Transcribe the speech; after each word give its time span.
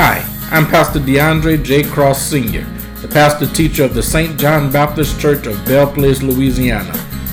Hi, 0.00 0.24
I'm 0.52 0.64
Pastor 0.64 1.00
D'Andre 1.00 1.56
J. 1.56 1.82
Cross 1.82 2.22
Sr., 2.22 2.62
the 3.02 3.08
pastor 3.08 3.48
teacher 3.52 3.82
of 3.82 3.94
the 3.94 4.02
St. 4.04 4.38
John 4.38 4.70
Baptist 4.70 5.20
Church 5.20 5.44
of 5.48 5.64
Belle 5.64 5.92
Place, 5.92 6.22
Louisiana. 6.22 6.92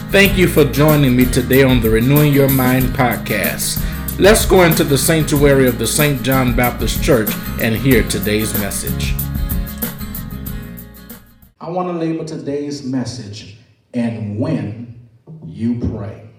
Thank 0.10 0.36
you 0.36 0.48
for 0.48 0.66
joining 0.66 1.16
me 1.16 1.26
today 1.26 1.62
on 1.62 1.80
the 1.80 1.92
Renewing 1.92 2.34
Your 2.34 2.50
Mind 2.50 2.86
podcast. 2.86 3.80
Let's 4.20 4.48
go 4.48 4.64
into 4.64 4.84
the 4.84 4.98
sanctuary 4.98 5.68
of 5.68 5.78
the 5.78 5.86
St. 5.86 6.24
John 6.24 6.56
Baptist 6.56 7.04
Church 7.04 7.30
and 7.62 7.76
hear 7.76 8.02
today's 8.02 8.52
message. 8.58 9.14
I 11.62 11.70
want 11.70 11.90
to 11.90 11.94
label 11.94 12.26
today's 12.26 12.84
message, 12.84 13.58
and 13.94 14.40
when 14.40 15.08
you 15.46 15.78
pray. 15.92 16.32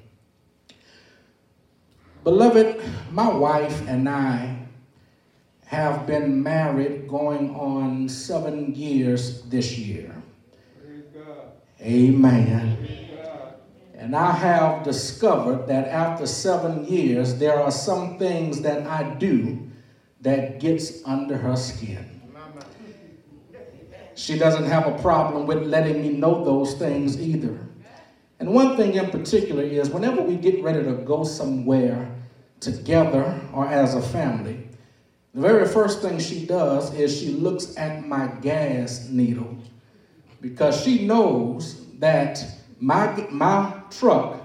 Beloved, 2.25 2.83
my 3.13 3.29
wife 3.29 3.87
and 3.87 4.09
I 4.09 4.56
have 5.67 6.07
been 6.07 6.43
married 6.43 7.09
going 7.09 7.55
on 7.55 8.09
seven 8.09 8.75
years 8.75 9.43
this 9.43 9.77
year. 9.77 10.15
Amen. 11.81 13.07
And 13.95 14.15
I 14.15 14.31
have 14.31 14.85
discovered 14.85 15.67
that 15.67 15.89
after 15.89 16.27
seven 16.27 16.85
years, 16.85 17.39
there 17.39 17.61
are 17.61 17.71
some 17.71 18.19
things 18.19 18.61
that 18.63 18.87
I 18.87 19.15
do 19.15 19.69
that 20.21 20.61
gets 20.61 21.05
under 21.05 21.37
her 21.37 21.57
skin. 21.57 22.21
She 24.15 24.39
doesn't 24.39 24.65
have 24.65 24.87
a 24.87 24.97
problem 25.03 25.47
with 25.47 25.65
letting 25.65 26.01
me 26.01 26.11
know 26.11 26.45
those 26.45 26.75
things 26.75 27.21
either. 27.21 27.59
And 28.39 28.53
one 28.53 28.77
thing 28.77 28.95
in 28.95 29.11
particular 29.11 29.63
is 29.63 29.91
whenever 29.91 30.23
we 30.23 30.37
get 30.37 30.63
ready 30.63 30.83
to 30.85 30.93
go 30.93 31.25
somewhere 31.25 32.15
together 32.61 33.41
or 33.53 33.67
as 33.67 33.95
a 33.95 34.03
family, 34.03 34.66
the 35.37 35.43
very 35.43 35.69
first 35.69 36.01
thing 36.01 36.19
she 36.19 36.47
does 36.47 36.95
is 36.95 37.21
she 37.21 37.29
looks 37.29 37.77
at 37.77 38.09
my 38.09 38.27
gas 38.41 39.11
needle 39.11 39.55
because 40.41 40.83
she 40.83 41.05
knows 41.05 41.85
that 41.99 42.43
my, 42.81 43.29
my 43.31 43.75
truck 43.91 44.41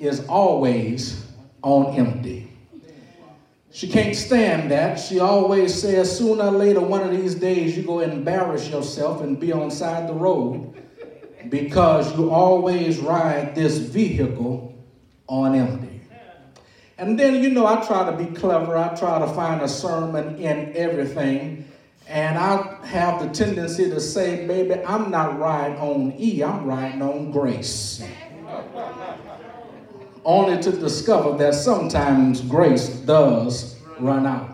is 0.00 0.26
always 0.26 1.24
on 1.62 1.94
empty. 1.94 2.50
She 3.70 3.86
can't 3.86 4.16
stand 4.16 4.72
that. 4.72 4.96
She 4.96 5.20
always 5.20 5.72
says, 5.72 6.18
sooner 6.18 6.46
or 6.46 6.50
later, 6.50 6.80
one 6.80 7.02
of 7.02 7.12
these 7.12 7.36
days, 7.36 7.76
you 7.76 7.84
go 7.84 8.00
embarrass 8.00 8.68
yourself 8.68 9.22
and 9.22 9.38
be 9.38 9.52
on 9.52 9.70
side 9.70 10.08
the 10.08 10.14
road 10.14 10.74
because 11.48 12.16
you 12.18 12.32
always 12.32 12.98
ride 12.98 13.54
this 13.54 13.78
vehicle 13.78 14.74
on 15.28 15.54
empty. 15.54 16.00
And 16.96 17.18
then, 17.18 17.42
you 17.42 17.50
know, 17.50 17.66
I 17.66 17.84
try 17.84 18.08
to 18.08 18.16
be 18.16 18.26
clever. 18.34 18.76
I 18.76 18.94
try 18.94 19.18
to 19.18 19.26
find 19.26 19.60
a 19.62 19.68
sermon 19.68 20.36
in 20.36 20.72
everything. 20.76 21.68
And 22.06 22.38
I 22.38 22.84
have 22.86 23.20
the 23.20 23.30
tendency 23.30 23.90
to 23.90 23.98
say, 23.98 24.46
baby, 24.46 24.80
I'm 24.84 25.10
not 25.10 25.38
riding 25.38 25.78
on 25.78 26.14
E, 26.18 26.44
I'm 26.44 26.66
riding 26.66 27.02
on 27.02 27.32
grace. 27.32 28.04
Only 30.24 30.62
to 30.62 30.72
discover 30.72 31.36
that 31.38 31.54
sometimes 31.54 32.40
grace 32.42 32.88
does 32.88 33.76
run 33.98 34.26
out. 34.26 34.50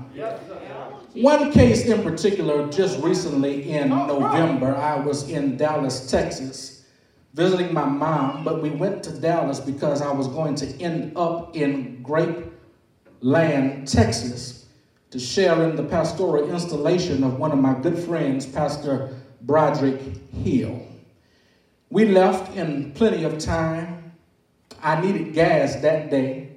One 1.14 1.52
case 1.52 1.86
in 1.86 2.02
particular, 2.02 2.70
just 2.70 3.02
recently 3.02 3.70
in 3.70 3.88
November, 3.88 4.76
I 4.76 4.98
was 5.00 5.28
in 5.28 5.56
Dallas, 5.56 6.08
Texas 6.08 6.79
visiting 7.34 7.72
my 7.72 7.84
mom, 7.84 8.44
but 8.44 8.62
we 8.62 8.70
went 8.70 9.02
to 9.04 9.12
Dallas 9.12 9.60
because 9.60 10.02
I 10.02 10.12
was 10.12 10.26
going 10.28 10.54
to 10.56 10.66
end 10.82 11.16
up 11.16 11.56
in 11.56 12.02
Grape 12.02 12.46
Land, 13.20 13.86
Texas, 13.86 14.66
to 15.10 15.18
share 15.18 15.68
in 15.68 15.76
the 15.76 15.82
pastoral 15.82 16.50
installation 16.50 17.22
of 17.22 17.38
one 17.38 17.52
of 17.52 17.58
my 17.58 17.74
good 17.74 17.98
friends, 17.98 18.46
Pastor 18.46 19.16
Broderick 19.42 20.00
Hill. 20.32 20.86
We 21.90 22.06
left 22.06 22.56
in 22.56 22.92
plenty 22.92 23.24
of 23.24 23.38
time. 23.38 24.12
I 24.82 25.00
needed 25.00 25.34
gas 25.34 25.76
that 25.76 26.10
day. 26.10 26.52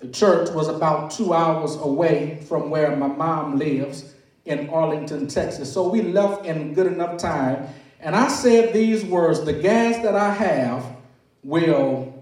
The 0.00 0.08
church 0.08 0.50
was 0.50 0.68
about 0.68 1.10
two 1.10 1.34
hours 1.34 1.74
away 1.76 2.40
from 2.48 2.70
where 2.70 2.94
my 2.96 3.08
mom 3.08 3.58
lives 3.58 4.14
in 4.44 4.70
Arlington, 4.70 5.26
Texas. 5.26 5.72
So 5.72 5.88
we 5.88 6.02
left 6.02 6.46
in 6.46 6.72
good 6.72 6.86
enough 6.86 7.18
time 7.18 7.68
and 8.00 8.14
I 8.14 8.28
said 8.28 8.72
these 8.72 9.04
words 9.04 9.44
the 9.44 9.52
gas 9.52 10.02
that 10.02 10.14
I 10.14 10.32
have 10.32 10.84
will 11.42 12.14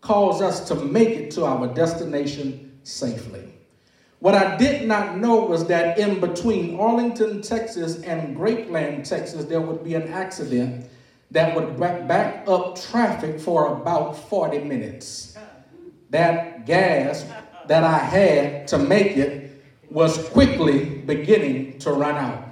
cause 0.00 0.40
us 0.40 0.66
to 0.68 0.74
make 0.74 1.08
it 1.10 1.30
to 1.32 1.44
our 1.44 1.66
destination 1.66 2.78
safely. 2.82 3.52
What 4.20 4.34
I 4.34 4.56
did 4.56 4.88
not 4.88 5.18
know 5.18 5.44
was 5.44 5.66
that 5.66 5.98
in 5.98 6.20
between 6.20 6.78
Arlington, 6.78 7.40
Texas 7.40 8.02
and 8.02 8.36
Grapeland, 8.36 9.08
Texas, 9.08 9.44
there 9.44 9.60
would 9.60 9.84
be 9.84 9.94
an 9.94 10.08
accident 10.08 10.86
that 11.30 11.54
would 11.54 11.78
back 11.78 12.48
up 12.48 12.80
traffic 12.80 13.38
for 13.38 13.80
about 13.80 14.18
40 14.28 14.60
minutes. 14.60 15.36
That 16.10 16.66
gas 16.66 17.26
that 17.68 17.84
I 17.84 17.98
had 17.98 18.66
to 18.68 18.78
make 18.78 19.16
it 19.16 19.62
was 19.90 20.28
quickly 20.30 20.84
beginning 20.84 21.78
to 21.80 21.92
run 21.92 22.16
out. 22.16 22.47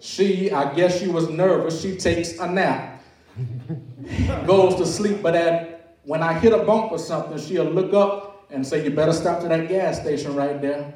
She, 0.00 0.50
I 0.50 0.74
guess 0.74 0.98
she 1.00 1.08
was 1.08 1.28
nervous. 1.28 1.80
She 1.80 1.96
takes 1.96 2.38
a 2.38 2.50
nap, 2.50 3.02
goes 4.46 4.76
to 4.76 4.86
sleep, 4.86 5.22
but 5.22 5.34
at, 5.34 5.96
when 6.04 6.22
I 6.22 6.38
hit 6.38 6.52
a 6.52 6.58
bump 6.64 6.92
or 6.92 6.98
something, 6.98 7.38
she'll 7.38 7.64
look 7.64 7.92
up 7.92 8.46
and 8.50 8.66
say, 8.66 8.84
You 8.84 8.90
better 8.90 9.12
stop 9.12 9.40
to 9.42 9.48
that 9.48 9.68
gas 9.68 10.00
station 10.00 10.34
right 10.34 10.60
there. 10.60 10.94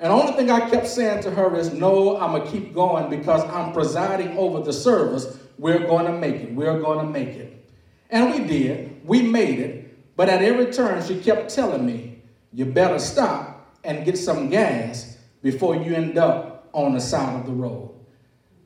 And 0.00 0.10
the 0.10 0.14
only 0.14 0.32
thing 0.32 0.50
I 0.50 0.70
kept 0.70 0.86
saying 0.86 1.22
to 1.24 1.30
her 1.30 1.56
is, 1.56 1.72
No, 1.72 2.18
I'm 2.18 2.32
going 2.32 2.44
to 2.44 2.50
keep 2.50 2.74
going 2.74 3.10
because 3.10 3.42
I'm 3.44 3.72
presiding 3.72 4.36
over 4.38 4.60
the 4.60 4.72
service. 4.72 5.38
We're 5.58 5.86
going 5.86 6.06
to 6.06 6.12
make 6.12 6.36
it. 6.36 6.52
We're 6.54 6.80
going 6.80 7.04
to 7.04 7.12
make 7.12 7.30
it. 7.30 7.68
And 8.10 8.32
we 8.32 8.46
did. 8.46 9.04
We 9.04 9.22
made 9.22 9.58
it. 9.58 10.16
But 10.16 10.28
at 10.28 10.42
every 10.42 10.72
turn, 10.72 11.04
she 11.04 11.20
kept 11.20 11.52
telling 11.54 11.84
me, 11.84 12.22
You 12.52 12.64
better 12.66 12.98
stop 12.98 13.76
and 13.84 14.04
get 14.04 14.16
some 14.16 14.48
gas 14.48 15.18
before 15.42 15.76
you 15.76 15.94
end 15.94 16.18
up 16.18 16.68
on 16.72 16.94
the 16.94 17.00
side 17.00 17.40
of 17.40 17.46
the 17.46 17.52
road. 17.52 17.97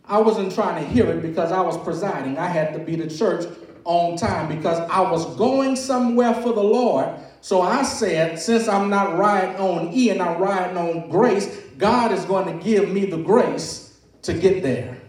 I 0.05 0.21
wasn't 0.21 0.55
trying 0.55 0.83
to 0.83 0.91
hear 0.91 1.07
it 1.07 1.23
because 1.23 1.53
I 1.53 1.61
was 1.61 1.79
presiding. 1.79 2.39
I 2.39 2.47
had 2.47 2.73
to 2.75 2.79
be 2.79 2.97
the 2.97 3.09
church 3.09 3.47
on 3.85 4.17
time 4.17 4.49
because 4.49 4.79
I 4.91 5.01
was 5.01 5.37
going 5.37 5.77
somewhere 5.77 6.35
for 6.35 6.53
the 6.53 6.63
Lord. 6.63 7.09
So 7.41 7.61
I 7.61 7.83
said, 7.83 8.39
since 8.39 8.69
I'm 8.69 8.89
not 8.91 9.19
riding 9.19 9.57
on 9.57 9.93
E 9.93 10.11
and 10.11 10.23
I'm 10.23 10.41
riding 10.41 10.77
on 10.77 11.11
grace, 11.11 11.47
God 11.79 12.13
is 12.13 12.25
going 12.25 12.47
to 12.47 12.65
give 12.65 12.89
me 12.89 13.07
the 13.07 13.17
grace 13.17 13.99
to 14.23 14.35
get 14.35 14.63
there. 14.63 15.01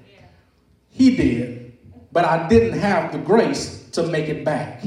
He 0.89 1.15
did, 1.15 1.77
but 2.11 2.25
I 2.25 2.47
didn't 2.47 2.79
have 2.79 3.11
the 3.11 3.19
grace 3.19 3.89
to 3.91 4.03
make 4.07 4.29
it 4.29 4.43
back. 4.43 4.83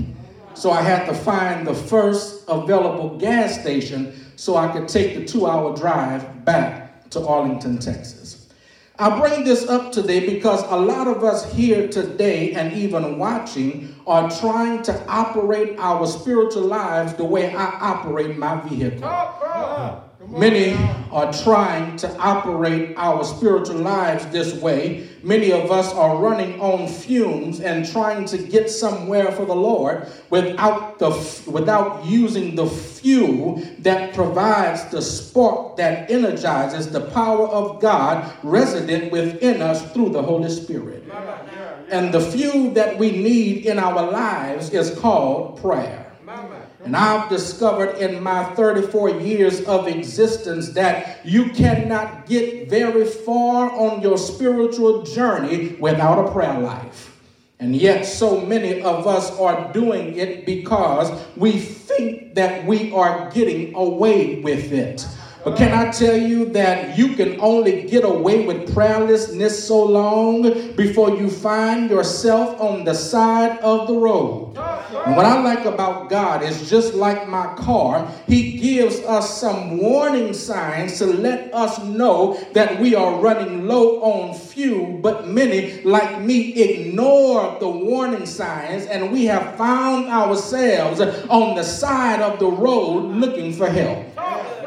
So 0.55 0.71
I 0.71 0.83
had 0.83 1.07
to 1.07 1.15
find 1.15 1.67
the 1.67 1.75
first 1.75 2.45
available 2.49 3.19
gas 3.19 3.61
station 3.61 4.15
so 4.37 4.57
I 4.57 4.73
could 4.73 4.89
take 4.89 5.17
the 5.17 5.25
two 5.25 5.47
hour 5.47 5.77
drive 5.77 6.45
back 6.45 7.11
to 7.11 7.25
Arlington, 7.27 7.79
Texas. 7.79 8.36
I 8.99 9.19
bring 9.21 9.45
this 9.45 9.69
up 9.69 9.93
today 9.93 10.27
because 10.27 10.63
a 10.71 10.77
lot 10.77 11.07
of 11.07 11.23
us 11.23 11.53
here 11.53 11.87
today 11.87 12.53
and 12.53 12.73
even 12.73 13.19
watching 13.19 13.95
are 14.07 14.31
trying 14.31 14.83
to 14.85 15.07
operate 15.07 15.79
our 15.79 16.07
spiritual 16.07 16.63
lives 16.63 17.13
the 17.15 17.25
way 17.25 17.55
I 17.55 17.65
operate 17.79 18.39
my 18.39 18.59
vehicle. 18.63 19.07
Many 20.29 20.75
are 21.13 21.33
trying 21.33 21.97
to 21.99 22.15
operate 22.19 22.95
our 22.97 23.25
spiritual 23.25 23.77
lives 23.77 24.27
this 24.27 24.55
way. 24.55 25.09
Many 25.23 25.53
of 25.53 25.71
us 25.71 25.93
are 25.93 26.17
running 26.17 26.61
on 26.61 26.89
fumes 26.89 27.61
and 27.61 27.89
trying 27.89 28.25
to 28.27 28.39
get 28.39 28.69
somewhere 28.69 29.33
for 29.33 29.45
the 29.45 29.55
Lord 29.55 30.09
without 30.31 30.99
the 30.99 31.11
without 31.47 32.05
using 32.05 32.55
the 32.55 32.67
fuel 32.67 33.63
that 33.79 34.15
provides 34.15 34.85
the 34.91 35.01
spark 35.01 35.77
that 35.77 36.11
energizes 36.11 36.91
the 36.91 37.03
power 37.11 37.47
of 37.49 37.81
God 37.81 38.33
resident 38.43 39.13
within 39.13 39.63
us 39.63 39.91
through 39.93 40.11
the 40.11 40.23
Holy 40.23 40.51
Spirit. 40.51 41.05
And 41.89 42.13
the 42.13 42.21
fuel 42.21 42.73
that 42.73 42.99
we 42.99 43.13
need 43.13 43.65
in 43.65 43.79
our 43.79 44.11
lives 44.11 44.71
is 44.71 44.99
called 44.99 45.61
prayer. 45.61 46.06
And 46.87 46.97
I've 46.97 47.29
discovered 47.29 47.97
in 47.99 48.23
my 48.23 48.45
34 48.55 49.19
years 49.19 49.61
of 49.63 49.89
existence 49.89 50.69
that 50.75 51.27
you 51.27 51.51
cannot 51.51 52.27
get 52.27 52.71
very 52.71 53.05
far 53.05 53.73
on 53.73 54.03
your 54.03 54.17
spiritual 54.17 55.03
journey 55.03 55.71
without 55.81 56.25
a 56.25 56.31
prayer 56.31 56.61
life. 56.61 57.21
And 57.59 57.75
yet, 57.75 58.05
so 58.05 58.41
many 58.41 58.83
of 58.83 59.05
us 59.05 59.37
are 59.37 59.73
doing 59.73 60.17
it 60.17 60.47
because 60.47 61.11
we 61.35 61.59
think 61.59 62.37
that 62.37 62.65
we 62.67 62.93
are 62.93 63.33
getting 63.33 63.75
away 63.75 64.39
with 64.43 64.73
it. 64.73 65.05
But 65.47 65.57
can 65.57 65.73
I 65.73 65.93
tell 65.93 66.17
you 66.17 66.47
that 66.55 66.99
you 66.99 67.15
can 67.15 67.41
only 67.41 67.83
get 67.83 68.03
away 68.03 68.45
with 68.45 68.75
prayerlessness 68.75 69.53
so 69.53 69.81
long 69.85 70.43
before 70.75 71.11
you 71.11 71.31
find 71.31 71.89
yourself 71.89 72.61
on 72.61 72.83
the 72.83 72.95
side 72.95 73.61
of 73.61 73.87
the 73.87 73.95
road? 73.95 74.57
And 74.57 75.15
what 75.15 75.25
I 75.25 75.41
like 75.41 75.65
about 75.65 76.11
God 76.11 76.43
is 76.43 76.69
just 76.69 76.95
like 76.95 77.29
my 77.29 77.55
car, 77.55 78.11
He 78.27 78.59
gives 78.59 78.99
us 79.03 79.41
some 79.41 79.79
warning 79.79 80.35
signs 80.35 80.99
to 80.99 81.07
let 81.07 81.55
us 81.55 81.79
know 81.85 82.37
that 82.53 82.81
we 82.81 82.97
are 82.97 83.21
running 83.21 83.69
low 83.69 84.03
on 84.03 84.35
fuel. 84.35 84.99
But 84.99 85.29
many, 85.29 85.81
like 85.83 86.21
me, 86.21 86.55
ignore 86.55 87.57
the 87.61 87.69
warning 87.69 88.27
signs, 88.27 88.87
and 88.87 89.13
we 89.13 89.27
have 89.27 89.57
found 89.57 90.07
ourselves 90.07 91.01
on 91.29 91.55
the 91.55 91.63
side 91.63 92.21
of 92.21 92.41
the 92.41 92.51
road 92.51 93.15
looking 93.15 93.53
for 93.53 93.71
help. 93.71 94.16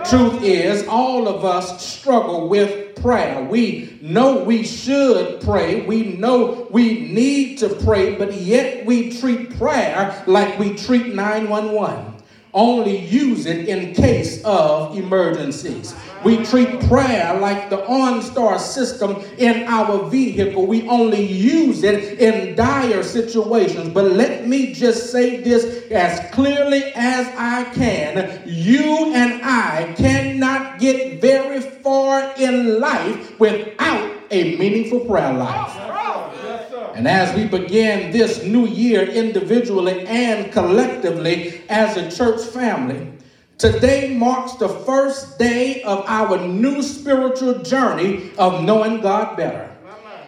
Truth 0.05 0.43
is, 0.43 0.87
all 0.87 1.27
of 1.27 1.43
us 1.43 1.85
struggle 1.85 2.47
with 2.47 2.95
prayer. 3.01 3.43
We 3.43 3.97
know 4.01 4.43
we 4.43 4.63
should 4.63 5.41
pray. 5.41 5.81
We 5.81 6.13
know 6.13 6.67
we 6.71 7.01
need 7.09 7.57
to 7.59 7.69
pray, 7.69 8.15
but 8.15 8.33
yet 8.33 8.85
we 8.85 9.11
treat 9.19 9.57
prayer 9.57 10.23
like 10.25 10.57
we 10.57 10.75
treat 10.75 11.13
911 11.13 12.18
only 12.53 12.97
use 12.97 13.45
it 13.45 13.67
in 13.67 13.93
case 13.93 14.43
of 14.43 14.97
emergencies. 14.97 15.95
We 16.23 16.43
treat 16.43 16.81
prayer 16.87 17.39
like 17.39 17.69
the 17.69 17.77
OnStar 17.77 18.59
system 18.59 19.23
in 19.37 19.63
our 19.67 20.09
vehicle. 20.09 20.65
We 20.65 20.87
only 20.89 21.23
use 21.23 21.83
it 21.83 22.19
in 22.19 22.55
dire 22.55 23.03
situations. 23.03 23.89
But 23.89 24.11
let 24.11 24.47
me 24.47 24.73
just 24.73 25.11
say 25.11 25.37
this 25.37 25.89
as 25.91 26.33
clearly 26.33 26.91
as 26.95 27.27
I 27.37 27.63
can. 27.73 28.41
You 28.45 29.13
and 29.13 29.41
I 29.43 29.93
cannot 29.97 30.79
get 30.79 31.21
very 31.21 31.61
far 31.61 32.33
in 32.37 32.79
life 32.79 33.39
without 33.39 34.11
a 34.31 34.57
meaningful 34.57 35.01
prayer 35.01 35.33
life. 35.33 35.75
And 36.95 37.07
as 37.07 37.35
we 37.35 37.45
begin 37.45 38.11
this 38.11 38.43
new 38.43 38.67
year 38.67 39.03
individually 39.03 40.05
and 40.05 40.51
collectively 40.51 41.61
as 41.69 41.97
a 41.97 42.11
church 42.11 42.41
family, 42.41 43.11
today 43.57 44.15
marks 44.15 44.53
the 44.55 44.69
first 44.69 45.39
day 45.39 45.81
of 45.83 46.03
our 46.07 46.37
new 46.45 46.81
spiritual 46.81 47.59
journey 47.59 48.31
of 48.37 48.63
knowing 48.63 49.01
God 49.01 49.37
better. 49.37 49.69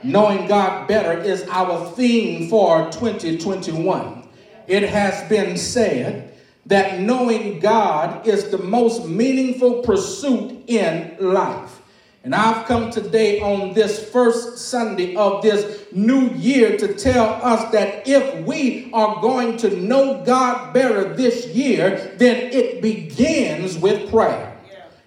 Knowing 0.03 0.47
God 0.47 0.87
better 0.87 1.19
is 1.19 1.43
our 1.49 1.91
theme 1.91 2.49
for 2.49 2.89
2021. 2.91 4.27
It 4.67 4.83
has 4.83 5.27
been 5.29 5.57
said 5.57 6.33
that 6.65 6.99
knowing 6.99 7.59
God 7.59 8.25
is 8.25 8.49
the 8.49 8.57
most 8.57 9.05
meaningful 9.07 9.81
pursuit 9.81 10.63
in 10.67 11.15
life. 11.19 11.80
And 12.23 12.35
I've 12.35 12.67
come 12.67 12.91
today 12.91 13.39
on 13.41 13.73
this 13.73 14.09
first 14.11 14.59
Sunday 14.59 15.15
of 15.15 15.41
this 15.41 15.87
new 15.91 16.29
year 16.29 16.77
to 16.77 16.93
tell 16.93 17.25
us 17.41 17.71
that 17.71 18.07
if 18.07 18.45
we 18.45 18.91
are 18.93 19.19
going 19.21 19.57
to 19.57 19.75
know 19.75 20.23
God 20.23 20.71
better 20.71 21.15
this 21.15 21.47
year, 21.47 22.15
then 22.17 22.51
it 22.53 22.81
begins 22.81 23.77
with 23.77 24.11
prayer. 24.11 24.55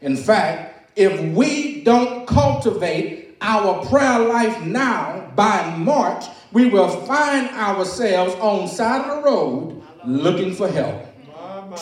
In 0.01 0.17
fact, 0.17 0.91
if 0.97 1.21
we 1.35 1.85
don't 1.85 2.27
cultivate 2.27 3.37
our 3.41 3.87
prayer 3.87 4.19
life 4.19 4.61
now, 4.63 5.25
by 5.37 5.77
March, 5.77 6.25
we 6.53 6.69
will 6.69 6.89
find 7.07 7.49
ourselves 7.51 8.35
on 8.37 8.69
side 8.69 9.09
of 9.09 9.17
the 9.17 9.23
road 9.29 9.83
looking 10.05 10.55
for 10.55 10.69
help. 10.69 11.14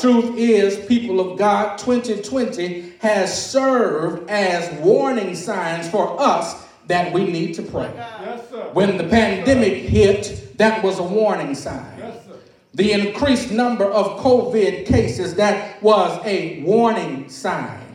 Truth 0.00 0.36
is, 0.38 0.76
people 0.86 1.20
of 1.20 1.38
God, 1.38 1.78
2020 1.78 2.94
has 3.00 3.50
served 3.50 4.28
as 4.30 4.72
warning 4.80 5.34
signs 5.34 5.88
for 5.88 6.20
us 6.20 6.66
that 6.86 7.12
we 7.12 7.24
need 7.24 7.54
to 7.54 7.62
pray. 7.62 7.90
Yes, 7.94 8.44
when 8.72 8.96
the 8.96 9.04
pandemic 9.04 9.84
hit, 9.84 10.58
that 10.58 10.82
was 10.82 10.98
a 10.98 11.02
warning 11.02 11.54
sign. 11.54 11.94
Yes, 11.98 12.16
the 12.74 12.92
increased 12.92 13.50
number 13.50 13.84
of 13.84 14.18
COVID 14.20 14.86
cases, 14.86 15.34
that 15.34 15.82
was 15.82 16.18
a 16.24 16.62
warning 16.62 17.28
sign. 17.28 17.91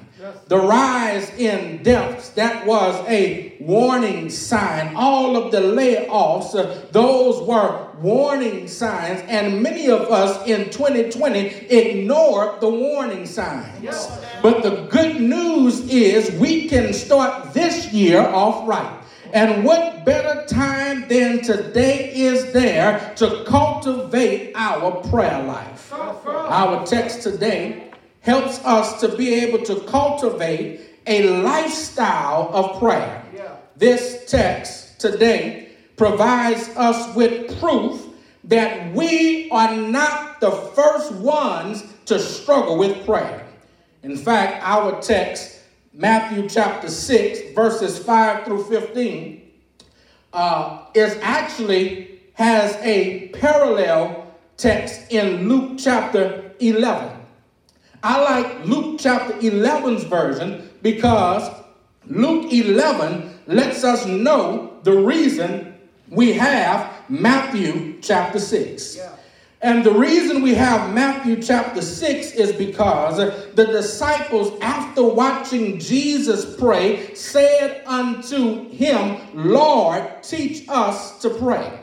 The 0.48 0.58
rise 0.58 1.30
in 1.38 1.84
deaths, 1.84 2.30
that 2.32 2.66
was 2.66 2.96
a 3.08 3.56
warning 3.60 4.30
sign. 4.32 4.96
All 4.96 5.38
of 5.38 5.52
the 5.52 5.60
layoffs, 5.60 6.56
uh, 6.56 6.88
those 6.92 7.48
were 7.48 7.88
warning 8.02 8.68
signs. 8.68 9.22
And 9.28 9.62
many 9.62 9.90
of 9.90 10.10
us 10.12 10.48
in 10.48 10.72
2020 10.72 11.40
ignored 11.70 12.62
the 12.62 12.70
warning 12.70 13.28
signs. 13.28 14.08
But 14.42 14.64
the 14.64 14.88
good 14.90 15.22
news 15.22 15.82
is 15.88 16.32
we 16.40 16.68
can 16.68 16.94
start 16.94 17.54
this 17.54 17.94
year 17.94 18.22
off 18.22 18.68
right. 18.68 18.94
And 19.34 19.64
what 19.64 20.06
better 20.06 20.46
time 20.48 21.08
than 21.10 21.42
today 21.42 22.12
is 22.16 22.54
there 22.54 23.14
to 23.18 23.44
cultivate 23.46 24.54
our 24.56 24.92
prayer 25.10 25.44
life? 25.44 25.94
Our 25.94 26.86
text 26.86 27.22
today 27.24 27.87
helps 28.22 28.60
us 28.66 29.00
to 29.02 29.16
be 29.16 29.34
able 29.36 29.64
to 29.66 29.80
cultivate 29.82 30.82
a 31.08 31.42
lifestyle 31.42 32.50
of 32.54 32.80
prayer. 32.80 33.24
Yeah. 33.34 33.56
This 33.76 34.26
text 34.30 35.00
today 35.00 35.70
provides 35.96 36.70
us 36.70 37.16
with 37.16 37.60
proof 37.60 38.06
that 38.44 38.94
we 38.94 39.50
are 39.52 39.76
not 39.76 40.40
the 40.40 40.52
first 40.52 41.12
ones 41.14 41.84
to 42.06 42.20
struggle 42.20 42.78
with 42.78 43.06
prayer. 43.06 43.46
In 44.04 44.16
fact, 44.16 44.64
our 44.64 45.02
text, 45.02 45.60
Matthew 45.94 46.48
chapter 46.48 46.90
6, 46.90 47.54
verses 47.54 48.00
5 48.00 48.46
through 48.46 48.64
15, 48.66 49.52
uh, 50.34 50.86
is 50.94 51.18
actually 51.22 52.22
has 52.34 52.76
a 52.84 53.30
parallel 53.30 54.32
text 54.56 55.12
in 55.12 55.50
Luke 55.50 55.80
chapter 55.80 56.52
11. 56.60 57.17
I 58.04 58.22
like 58.22 58.66
Luke 58.66 59.00
chapter 59.00 59.34
11's 59.34 60.04
version 60.04 60.70
because 60.82 61.50
Luke 62.06 62.52
11 62.52 63.40
lets 63.48 63.84
us 63.84 64.06
know 64.06 64.80
the 64.84 64.94
reason 64.94 65.74
we 66.10 66.34
have 66.34 66.94
Matthew 67.10 68.00
chapter 68.02 68.40
6. 68.40 68.96
Yeah. 68.96 69.12
And 69.62 69.84
the 69.84 69.92
reason 69.92 70.44
we 70.44 70.54
have 70.54 70.94
Matthew 70.94 71.42
chapter 71.42 71.82
6 71.82 72.34
is 72.34 72.54
because 72.54 73.18
the 73.18 73.66
disciples, 73.66 74.58
after 74.62 75.04
watching 75.04 75.80
Jesus 75.80 76.56
pray, 76.58 77.16
said 77.16 77.84
unto 77.88 78.70
him, 78.70 79.18
Lord, 79.34 80.22
teach 80.22 80.70
us 80.70 81.20
to 81.22 81.32
pray. 81.32 81.80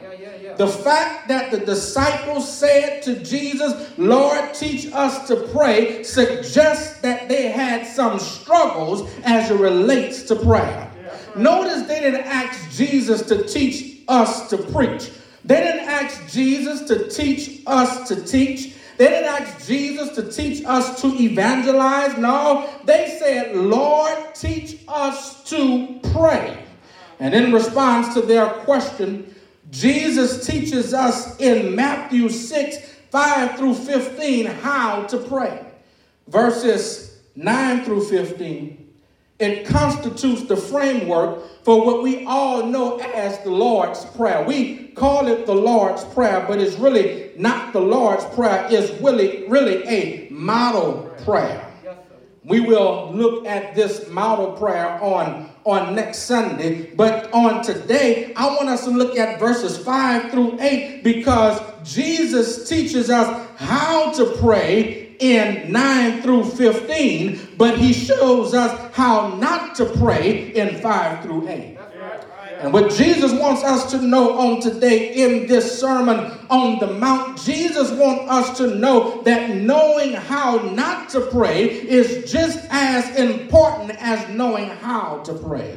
The 0.57 0.69
fact 0.69 1.29
that 1.29 1.51
the 1.51 1.59
disciples 1.59 2.51
said 2.51 3.03
to 3.03 3.23
Jesus, 3.25 3.93
Lord, 3.99 4.55
teach 4.55 4.93
us 4.93 5.27
to 5.29 5.37
pray, 5.53 6.03
suggests 6.03 7.01
that 7.01 7.29
they 7.29 7.49
had 7.49 7.87
some 7.87 8.19
struggles 8.19 9.11
as 9.25 9.51
it 9.51 9.59
relates 9.59 10.23
to 10.25 10.37
prayer. 10.37 10.91
Notice 11.37 11.83
they 11.83 12.01
didn't 12.01 12.27
ask 12.27 12.71
Jesus 12.77 13.23
to 13.23 13.43
teach 13.45 14.03
us 14.07 14.49
to 14.51 14.59
preach. 14.59 15.11
They 15.45 15.57
didn't 15.57 15.89
ask 15.89 16.33
Jesus 16.33 16.83
to 16.83 17.09
teach 17.09 17.63
us 17.67 18.09
to 18.09 18.25
teach. 18.25 18.75
They 18.97 19.09
didn't 19.09 19.29
ask 19.29 19.67
Jesus 19.67 20.11
to 20.11 20.31
teach 20.31 20.65
us 20.65 21.01
to 21.03 21.09
evangelize. 21.09 22.17
No, 22.17 22.71
they 22.85 23.17
said, 23.19 23.57
Lord, 23.57 24.17
teach 24.35 24.79
us 24.87 25.43
to 25.51 25.99
pray. 26.13 26.63
And 27.19 27.35
in 27.35 27.53
response 27.53 28.15
to 28.15 28.21
their 28.21 28.47
question, 28.47 29.34
Jesus 29.71 30.47
teaches 30.47 30.95
us 30.95 31.39
in 31.41 31.75
Matthew 31.75 32.29
6 32.29 32.77
5 33.11 33.59
through 33.59 33.75
15 33.75 34.47
how 34.47 35.05
to 35.05 35.19
pray. 35.19 35.65
Verses 36.29 37.21
9 37.37 37.85
through 37.85 38.05
15 38.09 38.85
it 39.41 39.67
constitutes 39.67 40.45
the 40.45 40.57
framework 40.57 41.65
for 41.65 41.85
what 41.85 42.03
we 42.03 42.25
all 42.25 42.65
know 42.67 42.99
as 42.99 43.39
the 43.41 43.51
Lord's 43.51 44.05
Prayer. 44.05 44.45
We 44.45 44.89
call 44.89 45.27
it 45.27 45.45
the 45.45 45.55
Lord's 45.55 46.05
Prayer, 46.05 46.45
but 46.47 46.61
it's 46.61 46.77
really 46.79 47.33
not 47.37 47.73
the 47.73 47.81
Lord's 47.81 48.25
Prayer. 48.27 48.69
It's 48.71 48.93
really, 49.03 49.49
really 49.49 49.83
a 49.89 50.29
model 50.31 51.13
prayer. 51.25 51.69
We 52.45 52.61
will 52.61 53.11
look 53.13 53.45
at 53.47 53.75
this 53.75 54.09
model 54.09 54.53
prayer 54.53 55.03
on, 55.03 55.51
on 55.65 55.95
next 55.95 56.21
Sunday. 56.21 56.91
But 56.95 57.33
on 57.33 57.63
today, 57.63 58.33
I 58.37 58.47
want 58.55 58.69
us 58.69 58.85
to 58.85 58.91
look 58.91 59.17
at 59.19 59.41
verses 59.41 59.77
5 59.79 60.31
through 60.31 60.61
8 60.61 61.03
because 61.03 61.61
Jesus 61.83 62.69
teaches 62.69 63.11
us 63.11 63.49
how 63.57 64.13
to 64.13 64.37
pray 64.39 65.04
in 65.19 65.71
9 65.71 66.23
through 66.23 66.45
15, 66.45 67.57
but 67.57 67.79
he 67.79 67.93
shows 67.93 68.55
us 68.55 68.95
how 68.95 69.37
not 69.37 69.75
to 69.77 69.85
pray 69.85 70.53
in 70.53 70.81
5 70.81 71.23
through 71.23 71.49
8. 71.49 71.79
And 72.61 72.73
what 72.73 72.93
Jesus 72.93 73.33
wants 73.33 73.63
us 73.63 73.91
to 73.91 74.01
know 74.01 74.39
on 74.39 74.61
today 74.61 75.13
in 75.13 75.47
this 75.47 75.79
sermon 75.79 76.33
on 76.49 76.79
the 76.79 76.87
Mount, 76.87 77.39
Jesus 77.43 77.91
wants 77.91 78.31
us 78.31 78.57
to 78.57 78.77
know 78.77 79.21
that 79.23 79.57
knowing 79.57 80.15
how 80.15 80.57
not 80.71 81.11
to 81.11 81.21
pray 81.21 81.65
is 81.65 82.31
just 82.33 82.67
as 82.71 83.17
important 83.17 83.91
as 84.01 84.27
knowing 84.35 84.69
how 84.69 85.19
to 85.25 85.35
pray. 85.35 85.77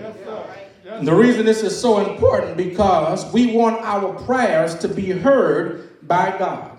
Yes, 0.86 1.06
the 1.06 1.14
reason 1.14 1.46
this 1.46 1.64
is 1.64 1.78
so 1.78 2.10
important 2.10 2.56
because 2.56 3.32
we 3.34 3.54
want 3.54 3.82
our 3.82 4.14
prayers 4.24 4.76
to 4.76 4.88
be 4.88 5.12
heard 5.12 6.08
by 6.08 6.38
God. 6.40 6.77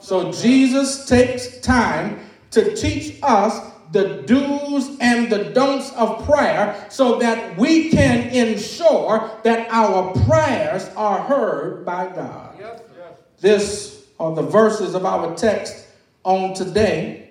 So 0.00 0.32
Jesus 0.32 1.06
takes 1.06 1.58
time 1.60 2.20
to 2.50 2.74
teach 2.74 3.18
us 3.22 3.70
the 3.92 4.22
do's 4.22 4.96
and 5.00 5.30
the 5.30 5.44
don'ts 5.52 5.92
of 5.92 6.24
prayer 6.24 6.86
so 6.88 7.18
that 7.18 7.56
we 7.58 7.90
can 7.90 8.28
ensure 8.28 9.30
that 9.42 9.68
our 9.70 10.12
prayers 10.26 10.88
are 10.96 11.20
heard 11.20 11.84
by 11.84 12.06
God. 12.06 12.56
Yes, 12.58 12.80
yes. 12.96 13.12
This 13.40 14.06
are 14.20 14.34
the 14.34 14.42
verses 14.42 14.94
of 14.94 15.04
our 15.04 15.34
text 15.34 15.86
on 16.22 16.54
today. 16.54 17.30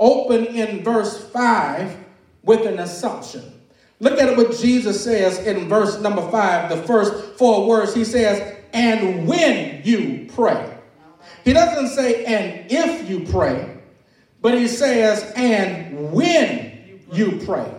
Open 0.00 0.46
in 0.46 0.82
verse 0.82 1.30
5 1.30 1.96
with 2.42 2.66
an 2.66 2.78
assumption. 2.80 3.60
Look 4.00 4.18
at 4.18 4.34
what 4.36 4.56
Jesus 4.58 5.04
says 5.04 5.38
in 5.46 5.68
verse 5.68 6.00
number 6.00 6.28
5, 6.30 6.70
the 6.70 6.82
first 6.84 7.38
four 7.38 7.68
words. 7.68 7.94
He 7.94 8.04
says, 8.04 8.56
And 8.72 9.28
when 9.28 9.82
you 9.84 10.26
pray. 10.34 10.69
He 11.50 11.54
doesn't 11.54 11.88
say, 11.88 12.24
And 12.26 12.70
if 12.70 13.10
you 13.10 13.26
pray. 13.26 13.76
But 14.40 14.54
he 14.54 14.68
says, 14.68 15.32
and 15.34 16.12
when 16.12 17.00
you 17.12 17.40
pray. 17.44 17.74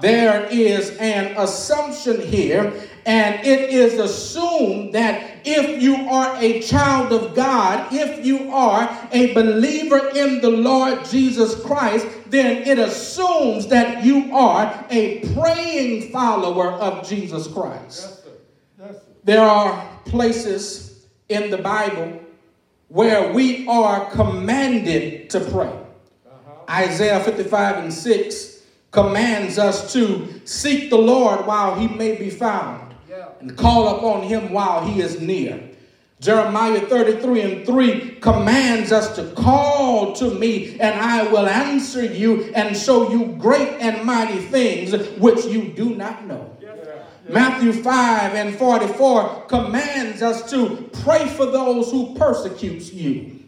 There 0.00 0.48
is 0.50 0.96
an 0.96 1.36
assumption 1.36 2.20
here, 2.20 2.72
and 3.06 3.46
it 3.46 3.70
is 3.70 4.00
assumed 4.00 4.94
that 4.96 5.36
if 5.44 5.80
you 5.80 5.94
are 5.94 6.36
a 6.40 6.60
child 6.62 7.12
of 7.12 7.36
God, 7.36 7.92
if 7.92 8.26
you 8.26 8.52
are 8.52 8.90
a 9.12 9.32
believer 9.32 10.10
in 10.16 10.40
the 10.40 10.50
Lord 10.50 11.04
Jesus 11.04 11.54
Christ, 11.62 12.08
then 12.26 12.66
it 12.66 12.80
assumes 12.80 13.68
that 13.68 14.04
you 14.04 14.34
are 14.34 14.86
a 14.90 15.20
praying 15.34 16.10
follower 16.10 16.72
of 16.72 17.08
Jesus 17.08 17.46
Christ. 17.46 18.00
Yes, 18.00 18.24
sir. 18.24 18.30
Yes, 18.80 18.94
sir. 18.96 19.12
There 19.22 19.44
are 19.44 19.88
places 20.04 21.06
in 21.28 21.52
the 21.52 21.58
Bible 21.58 22.23
where 22.88 23.32
we 23.32 23.66
are 23.66 24.10
commanded 24.10 25.30
to 25.30 25.40
pray. 25.40 25.66
Uh-huh. 25.66 26.52
Isaiah 26.68 27.20
55 27.20 27.84
and 27.84 27.92
6 27.92 28.62
commands 28.90 29.58
us 29.58 29.92
to 29.92 30.40
seek 30.44 30.90
the 30.90 30.96
Lord 30.98 31.46
while 31.46 31.74
he 31.74 31.88
may 31.88 32.16
be 32.16 32.30
found 32.30 32.94
yeah. 33.08 33.28
and 33.40 33.56
call 33.56 33.98
upon 33.98 34.22
him 34.22 34.52
while 34.52 34.86
he 34.86 35.00
is 35.00 35.20
near. 35.20 35.70
Jeremiah 36.20 36.80
33 36.80 37.40
and 37.40 37.66
3 37.66 38.10
commands 38.20 38.92
us 38.92 39.14
to 39.16 39.30
call 39.34 40.14
to 40.14 40.32
me 40.32 40.78
and 40.80 40.98
I 40.98 41.30
will 41.30 41.46
answer 41.46 42.04
you 42.04 42.44
and 42.54 42.76
show 42.76 43.10
you 43.10 43.36
great 43.36 43.68
and 43.80 44.04
mighty 44.06 44.38
things 44.38 44.96
which 45.18 45.44
you 45.44 45.68
do 45.68 45.94
not 45.96 46.26
know. 46.26 46.53
Matthew 47.28 47.72
5 47.72 48.34
and 48.34 48.54
44 48.56 49.46
commands 49.46 50.22
us 50.22 50.50
to 50.50 50.90
pray 51.02 51.26
for 51.28 51.46
those 51.46 51.90
who 51.90 52.14
persecute 52.14 52.92
you. 52.92 53.40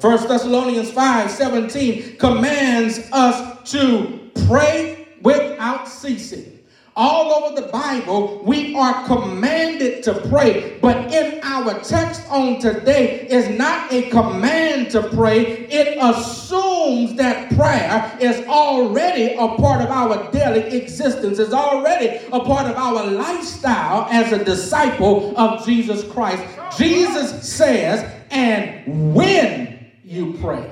First 0.00 0.28
Thessalonians 0.28 0.90
5 0.90 1.30
17 1.30 2.16
commands 2.16 3.00
us 3.12 3.70
to 3.72 4.30
pray 4.46 5.08
without 5.22 5.88
ceasing. 5.88 6.57
All 7.00 7.32
over 7.32 7.60
the 7.60 7.68
Bible, 7.68 8.42
we 8.44 8.74
are 8.74 9.06
commanded 9.06 10.02
to 10.02 10.14
pray, 10.28 10.80
but 10.82 11.12
in 11.14 11.38
our 11.44 11.78
text 11.78 12.28
on 12.28 12.58
today 12.58 13.20
is 13.28 13.56
not 13.56 13.92
a 13.92 14.10
command 14.10 14.90
to 14.90 15.08
pray. 15.10 15.68
It 15.68 15.96
assumes 16.00 17.14
that 17.14 17.54
prayer 17.54 18.18
is 18.20 18.44
already 18.48 19.34
a 19.34 19.46
part 19.46 19.80
of 19.80 19.90
our 19.90 20.28
daily 20.32 20.76
existence, 20.76 21.38
is 21.38 21.52
already 21.52 22.20
a 22.32 22.40
part 22.40 22.66
of 22.66 22.74
our 22.74 23.06
lifestyle 23.06 24.08
as 24.10 24.32
a 24.32 24.44
disciple 24.44 25.38
of 25.38 25.64
Jesus 25.64 26.02
Christ. 26.10 26.42
Jesus 26.76 27.48
says, 27.48 28.12
and 28.32 29.14
when 29.14 29.92
you 30.02 30.32
pray. 30.40 30.68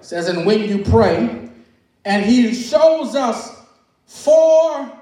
Says, 0.00 0.28
and 0.28 0.46
when 0.46 0.62
you 0.62 0.82
pray, 0.82 1.50
and 2.06 2.24
he 2.24 2.54
shows 2.54 3.14
us 3.14 3.60
four 4.06 5.00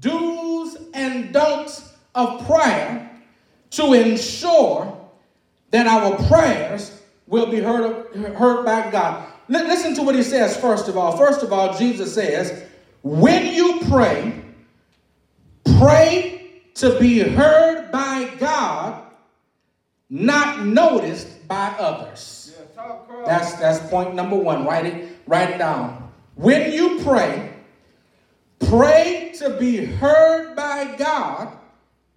do's 0.00 0.76
and 0.94 1.32
don'ts 1.32 1.94
of 2.14 2.46
prayer 2.46 3.10
to 3.70 3.92
ensure 3.92 4.96
that 5.70 5.86
our 5.86 6.16
prayers 6.28 7.00
will 7.26 7.46
be 7.46 7.60
heard, 7.60 8.14
heard 8.34 8.64
by 8.64 8.90
God. 8.90 9.26
Listen 9.48 9.94
to 9.94 10.02
what 10.02 10.14
he 10.14 10.22
says 10.22 10.56
first 10.56 10.88
of 10.88 10.96
all. 10.96 11.16
First 11.16 11.42
of 11.42 11.52
all, 11.52 11.76
Jesus 11.76 12.14
says, 12.14 12.64
when 13.02 13.54
you 13.54 13.80
pray, 13.88 14.42
pray 15.78 16.62
to 16.74 16.98
be 16.98 17.20
heard 17.20 17.90
by 17.90 18.30
God, 18.38 19.02
not 20.08 20.64
noticed 20.64 21.46
by 21.46 21.74
others. 21.78 22.56
That's 23.24 23.54
that's 23.54 23.78
point 23.90 24.14
number 24.14 24.36
one. 24.36 24.64
Write 24.64 24.86
it, 24.86 25.18
write 25.26 25.50
it 25.50 25.58
down. 25.58 26.10
When 26.34 26.72
you 26.72 27.00
pray, 27.02 27.49
pray 28.60 29.32
to 29.38 29.50
be 29.58 29.84
heard 29.84 30.54
by 30.54 30.94
God 30.96 31.56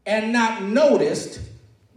and 0.05 0.33
not 0.33 0.63
noticed 0.63 1.39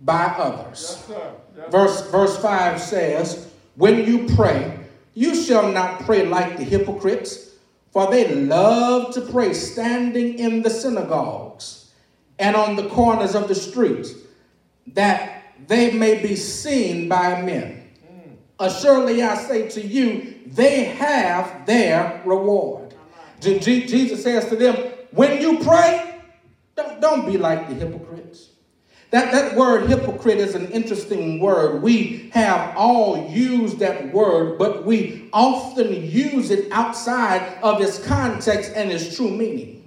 by 0.03 0.25
others. 0.25 1.05
Yes, 1.09 1.31
yes, 1.57 1.71
verse, 1.71 2.11
verse 2.11 2.38
5 2.38 2.81
says, 2.81 3.53
When 3.75 4.05
you 4.05 4.29
pray, 4.35 4.79
you 5.15 5.35
shall 5.35 5.73
not 5.73 6.00
pray 6.05 6.26
like 6.26 6.57
the 6.57 6.65
hypocrites, 6.65 7.55
for 7.91 8.11
they 8.11 8.35
love 8.35 9.15
to 9.15 9.21
pray 9.23 9.55
standing 9.55 10.38
in 10.38 10.62
the 10.62 10.71
synagogues 10.71 11.91
and 12.38 12.55
on 12.55 12.76
the 12.76 12.88
corners 12.88 13.35
of 13.35 13.49
the 13.49 13.55
streets, 13.55 14.12
that 14.88 15.43
they 15.67 15.93
may 15.93 16.23
be 16.23 16.37
seen 16.37 17.09
by 17.09 17.41
men. 17.41 17.88
Mm. 18.05 18.37
Assuredly, 18.61 19.23
I 19.23 19.37
say 19.37 19.69
to 19.71 19.81
you, 19.81 20.35
they 20.47 20.85
have 20.85 21.67
their 21.67 22.23
reward. 22.25 22.86
Jesus 23.47 24.23
says 24.23 24.49
to 24.49 24.57
them, 24.57 24.75
when 25.12 25.41
you 25.41 25.59
pray, 25.61 26.21
don't, 26.76 27.00
don't 27.00 27.26
be 27.26 27.38
like 27.38 27.69
the 27.69 27.75
hypocrites. 27.75 28.50
That, 29.11 29.33
that 29.33 29.57
word 29.57 29.88
hypocrite 29.88 30.38
is 30.38 30.55
an 30.55 30.69
interesting 30.73 31.38
word. 31.38 31.81
We 31.81 32.31
have 32.35 32.76
all 32.76 33.31
used 33.31 33.79
that 33.79 34.12
word, 34.12 34.59
but 34.59 34.85
we 34.85 35.31
often 35.33 36.11
use 36.11 36.50
it 36.50 36.71
outside 36.73 37.59
of 37.62 37.81
its 37.81 38.05
context 38.05 38.73
and 38.75 38.91
its 38.91 39.17
true 39.17 39.31
meaning. 39.31 39.87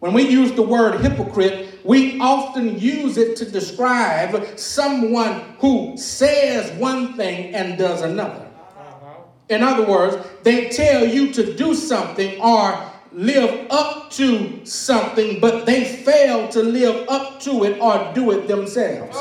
When 0.00 0.12
we 0.12 0.28
use 0.28 0.52
the 0.52 0.62
word 0.62 1.00
hypocrite, 1.00 1.80
we 1.84 2.20
often 2.20 2.78
use 2.78 3.16
it 3.16 3.36
to 3.36 3.50
describe 3.50 4.58
someone 4.58 5.56
who 5.58 5.96
says 5.96 6.70
one 6.78 7.14
thing 7.14 7.54
and 7.54 7.78
does 7.78 8.02
another. 8.02 8.46
Uh-huh. 8.76 9.22
In 9.48 9.62
other 9.62 9.86
words, 9.86 10.16
they 10.42 10.68
tell 10.68 11.06
you 11.06 11.32
to 11.32 11.54
do 11.54 11.74
something 11.74 12.40
or 12.40 12.92
live 13.16 13.66
up 13.70 14.10
to 14.10 14.64
something, 14.66 15.40
but 15.40 15.64
they 15.64 15.84
fail 15.84 16.48
to 16.48 16.62
live 16.62 17.08
up 17.08 17.40
to 17.40 17.64
it 17.64 17.80
or 17.80 18.12
do 18.14 18.30
it 18.30 18.46
themselves. 18.46 19.16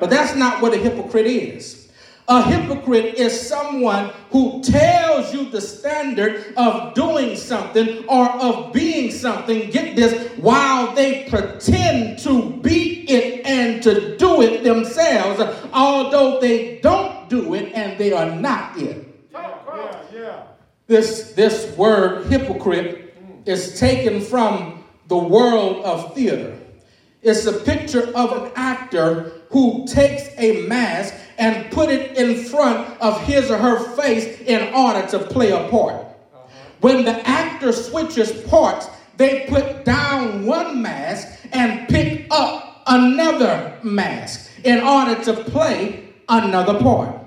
But 0.00 0.10
that's 0.10 0.34
not 0.34 0.60
what 0.60 0.74
a 0.74 0.76
hypocrite 0.76 1.26
is. 1.26 1.88
A 2.26 2.42
hypocrite 2.42 3.14
is 3.14 3.48
someone 3.48 4.10
who 4.30 4.60
tells 4.62 5.32
you 5.32 5.48
the 5.48 5.60
standard 5.60 6.54
of 6.56 6.94
doing 6.94 7.36
something 7.36 8.04
or 8.06 8.28
of 8.30 8.72
being 8.72 9.12
something, 9.12 9.70
get 9.70 9.94
this, 9.94 10.30
while 10.38 10.92
they 10.94 11.28
pretend 11.28 12.18
to 12.20 12.50
be 12.62 13.08
it 13.08 13.46
and 13.46 13.82
to 13.84 14.16
do 14.16 14.42
it 14.42 14.64
themselves, 14.64 15.40
although 15.72 16.40
they 16.40 16.78
don't 16.80 17.28
do 17.28 17.54
it 17.54 17.72
and 17.74 17.98
they 17.98 18.12
are 18.12 18.30
not 18.30 18.76
it. 18.76 19.06
Yeah, 19.32 20.02
yeah. 20.12 20.42
This, 20.88 21.32
this 21.32 21.76
word 21.76 22.26
hypocrite 22.26 23.09
is 23.46 23.78
taken 23.78 24.20
from 24.20 24.84
the 25.08 25.16
world 25.16 25.84
of 25.84 26.14
theater. 26.14 26.56
It's 27.22 27.46
a 27.46 27.52
picture 27.52 28.10
of 28.14 28.32
an 28.32 28.52
actor 28.56 29.32
who 29.50 29.86
takes 29.86 30.28
a 30.38 30.66
mask 30.66 31.14
and 31.38 31.70
put 31.72 31.90
it 31.90 32.16
in 32.16 32.44
front 32.44 32.88
of 33.00 33.20
his 33.22 33.50
or 33.50 33.58
her 33.58 33.78
face 33.96 34.40
in 34.40 34.72
order 34.72 35.06
to 35.08 35.18
play 35.18 35.50
a 35.50 35.68
part. 35.68 35.94
Uh-huh. 35.94 36.46
When 36.80 37.04
the 37.04 37.28
actor 37.28 37.72
switches 37.72 38.32
parts, 38.48 38.88
they 39.16 39.46
put 39.48 39.84
down 39.84 40.46
one 40.46 40.80
mask 40.80 41.28
and 41.52 41.88
pick 41.88 42.26
up 42.30 42.82
another 42.86 43.78
mask 43.82 44.50
in 44.64 44.80
order 44.80 45.22
to 45.24 45.44
play 45.44 46.08
another 46.28 46.78
part. 46.78 47.19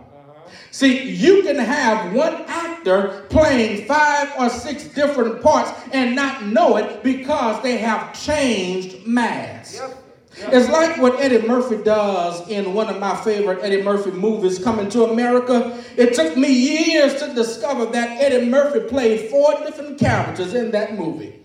See, 0.74 1.12
you 1.12 1.44
can 1.44 1.58
have 1.58 2.14
one 2.14 2.34
actor 2.48 3.28
playing 3.30 3.86
five 3.86 4.34
or 4.40 4.50
six 4.50 4.86
different 4.86 5.44
parts 5.44 5.72
and 5.92 6.16
not 6.16 6.48
know 6.48 6.78
it 6.78 7.04
because 7.04 7.62
they 7.62 7.78
have 7.78 8.20
changed 8.20 9.06
masks. 9.06 9.76
Yep. 9.76 10.52
It's 10.52 10.70
like 10.72 11.00
what 11.00 11.20
Eddie 11.20 11.48
Murphy 11.48 11.78
does 11.84 12.50
in 12.50 12.74
one 12.74 12.88
of 12.88 13.00
my 13.00 13.16
favorite 13.18 13.60
Eddie 13.62 13.84
Murphy 13.84 14.10
movies, 14.10 14.58
Coming 14.58 14.90
to 14.90 15.04
America. 15.04 15.80
It 15.96 16.16
took 16.16 16.36
me 16.36 16.52
years 16.52 17.22
to 17.22 17.32
discover 17.36 17.86
that 17.86 18.20
Eddie 18.20 18.50
Murphy 18.50 18.80
played 18.90 19.30
four 19.30 19.54
different 19.60 20.00
characters 20.00 20.56
in 20.56 20.72
that 20.72 20.98
movie. 20.98 21.40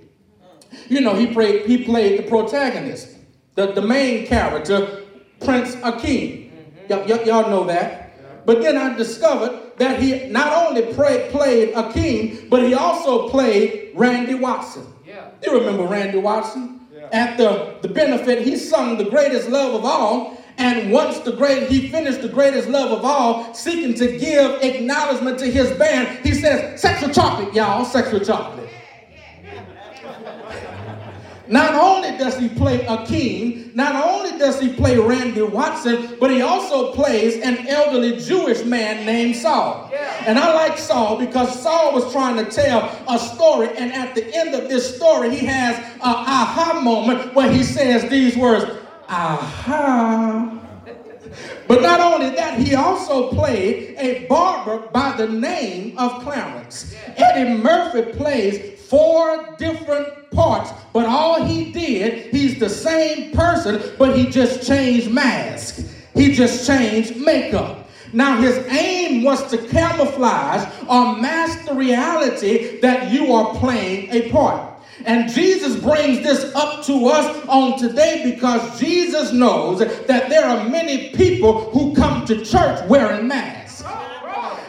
You 0.89 1.03
know, 1.03 1.15
he 1.15 1.27
played, 1.27 1.67
he 1.67 1.85
played 1.85 2.19
the 2.19 2.23
protagonist, 2.23 3.15
the, 3.57 3.73
the 3.73 3.83
main 3.83 4.27
character, 4.27 5.03
Prince 5.45 5.75
Akeem. 5.77 6.51
Mm-hmm. 6.51 6.95
Y- 7.11 7.15
y- 7.15 7.25
y'all 7.25 7.51
know 7.51 7.65
that. 7.65 8.08
But 8.49 8.63
then 8.63 8.79
I 8.79 8.97
discovered 8.97 9.73
that 9.77 10.01
he 10.01 10.27
not 10.29 10.67
only 10.67 10.95
played, 10.95 11.31
played 11.31 11.75
Akeem, 11.75 12.49
but 12.49 12.63
he 12.63 12.73
also 12.73 13.29
played 13.29 13.91
Randy 13.95 14.37
Watson. 14.37 14.87
Yeah. 15.07 15.29
You 15.45 15.59
remember 15.59 15.85
Randy 15.85 16.17
Watson? 16.17 16.79
at 17.13 17.37
the, 17.37 17.77
the 17.83 17.89
benefit, 17.89 18.43
he 18.43 18.57
sung 18.57 18.97
the 18.97 19.05
greatest 19.05 19.51
love 19.51 19.75
of 19.75 19.85
all. 19.85 20.43
And 20.57 20.91
once 20.91 21.19
the 21.19 21.33
great, 21.33 21.69
he 21.69 21.89
finished 21.89 22.23
the 22.23 22.29
greatest 22.29 22.71
love 22.71 22.91
of 22.91 23.05
all, 23.05 23.53
seeking 23.53 23.93
to 23.95 24.19
give 24.19 24.63
acknowledgement 24.63 25.39
to 25.41 25.51
his 25.51 25.71
band, 25.73 26.25
he 26.27 26.33
says, 26.33 26.81
sexual 26.81 27.11
chocolate, 27.11 27.55
y'all, 27.55 27.85
sexual 27.85 28.21
chocolate. 28.21 28.68
Not 31.49 31.75
only 31.75 32.17
does 32.19 32.39
he 32.39 32.49
play 32.49 32.81
Akeem, 32.81 33.75
not 33.75 33.95
only 34.07 34.39
does 34.39 34.61
he 34.61 34.73
play 34.73 34.99
Randy 34.99 35.43
Watson, 35.43 36.17
but 36.21 36.31
he 36.31 36.43
also 36.43 36.93
plays 36.93 37.41
an 37.43 37.67
elderly 37.69 38.19
Jewish 38.19 38.65
man 38.65 39.07
named 39.07 39.37
Saul. 39.37 39.89
Yeah. 39.91 40.25
And 40.27 40.39
I 40.39 40.53
like 40.55 40.77
Saul 40.77 41.19
because 41.19 41.63
Saul 41.63 41.95
was 41.95 42.13
trying 42.13 42.37
to 42.45 42.51
tell 42.51 42.91
a 43.09 43.19
story, 43.19 43.69
and 43.77 43.93
at 43.93 44.15
the 44.15 44.35
end 44.37 44.55
of 44.55 44.69
this 44.69 44.97
story, 44.97 45.35
he 45.35 45.47
has 45.47 45.77
an 45.79 46.01
aha 46.03 46.81
moment 46.83 47.35
where 47.35 47.51
he 47.51 47.63
says 47.63 48.09
these 48.11 48.37
words, 48.37 48.71
aha. 49.09 50.68
But 51.67 51.83
not 51.83 52.01
only 52.01 52.31
that, 52.31 52.59
he 52.59 52.75
also 52.75 53.31
played 53.31 53.97
a 53.99 54.27
barber 54.27 54.89
by 54.89 55.17
the 55.17 55.29
name 55.29 55.97
of 55.99 56.23
Clarence. 56.23 56.95
Eddie 57.17 57.63
Murphy 57.63 58.13
plays 58.13 58.81
four 58.89 59.55
different 59.59 60.31
parts, 60.31 60.71
but 60.93 61.07
all 61.07 61.45
he 61.45 61.73
did, 61.73 62.33
he's 62.35 62.59
the 62.59 62.71
same 62.71 63.33
person, 63.33 63.83
but 63.99 64.17
he 64.17 64.27
just 64.27 64.67
changed 64.67 65.11
mask. 65.11 65.85
He 66.15 66.33
just 66.33 66.67
changed 66.67 67.17
makeup. 67.17 67.89
Now, 68.13 68.41
his 68.41 68.57
aim 68.69 69.23
was 69.23 69.51
to 69.51 69.59
camouflage 69.59 70.67
or 70.89 71.17
mask 71.17 71.67
the 71.67 71.75
reality 71.75 72.81
that 72.81 73.13
you 73.13 73.33
are 73.35 73.55
playing 73.57 74.11
a 74.11 74.31
part. 74.31 74.68
And 75.05 75.31
Jesus 75.31 75.77
brings 75.81 76.23
this 76.23 76.55
up 76.55 76.85
to 76.87 77.07
us 77.07 77.47
on 77.47 77.79
today 77.79 78.31
because 78.35 78.81
Jesus 78.81 79.33
knows 79.33 79.79
that 79.79 80.29
there 80.29 80.45
are 80.45 80.69
many 80.69 81.11
people 81.11 81.71
who 81.71 81.95
come 81.95 82.27
to 82.27 82.45
church 82.45 82.87
wearing 82.89 83.29
masks. 83.29 83.85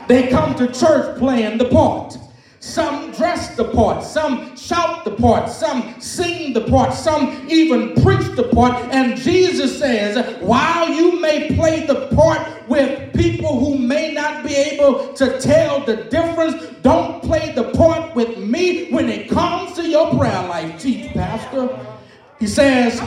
They 0.08 0.28
come 0.28 0.56
to 0.56 0.68
church 0.72 1.18
playing 1.18 1.58
the 1.58 1.70
part. 1.70 2.18
Some 2.62 3.12
dress 3.12 3.56
the 3.56 3.66
part, 3.72 4.04
some 4.04 4.58
shout 4.58 5.06
the 5.06 5.12
part, 5.12 5.50
some 5.50 6.00
sing 6.02 6.52
the 6.52 6.62
part, 6.62 6.94
some 6.94 7.48
even 7.50 7.96
preach 8.04 8.36
the 8.36 8.50
part. 8.54 8.76
And 8.94 9.18
Jesus 9.18 9.80
says, 9.80 10.42
while 10.42 10.90
you 10.90 11.22
may 11.22 11.56
play 11.56 11.86
the 11.86 12.08
part 12.08 12.68
with 12.68 13.14
people 13.14 13.60
who 13.60 13.78
may 13.78 14.14
not 14.14 14.44
be 14.44 14.54
able 14.56 15.14
to 15.14 15.40
tell 15.40 15.86
the 15.86 16.04
difference, 16.06 16.62
don't 16.82 17.24
play 17.24 17.54
the 17.54 17.72
part 17.72 18.14
with 18.14 18.38
me 18.38 18.92
when 18.92 19.08
it 19.08 19.29
He 22.40 22.48
says, 22.48 23.00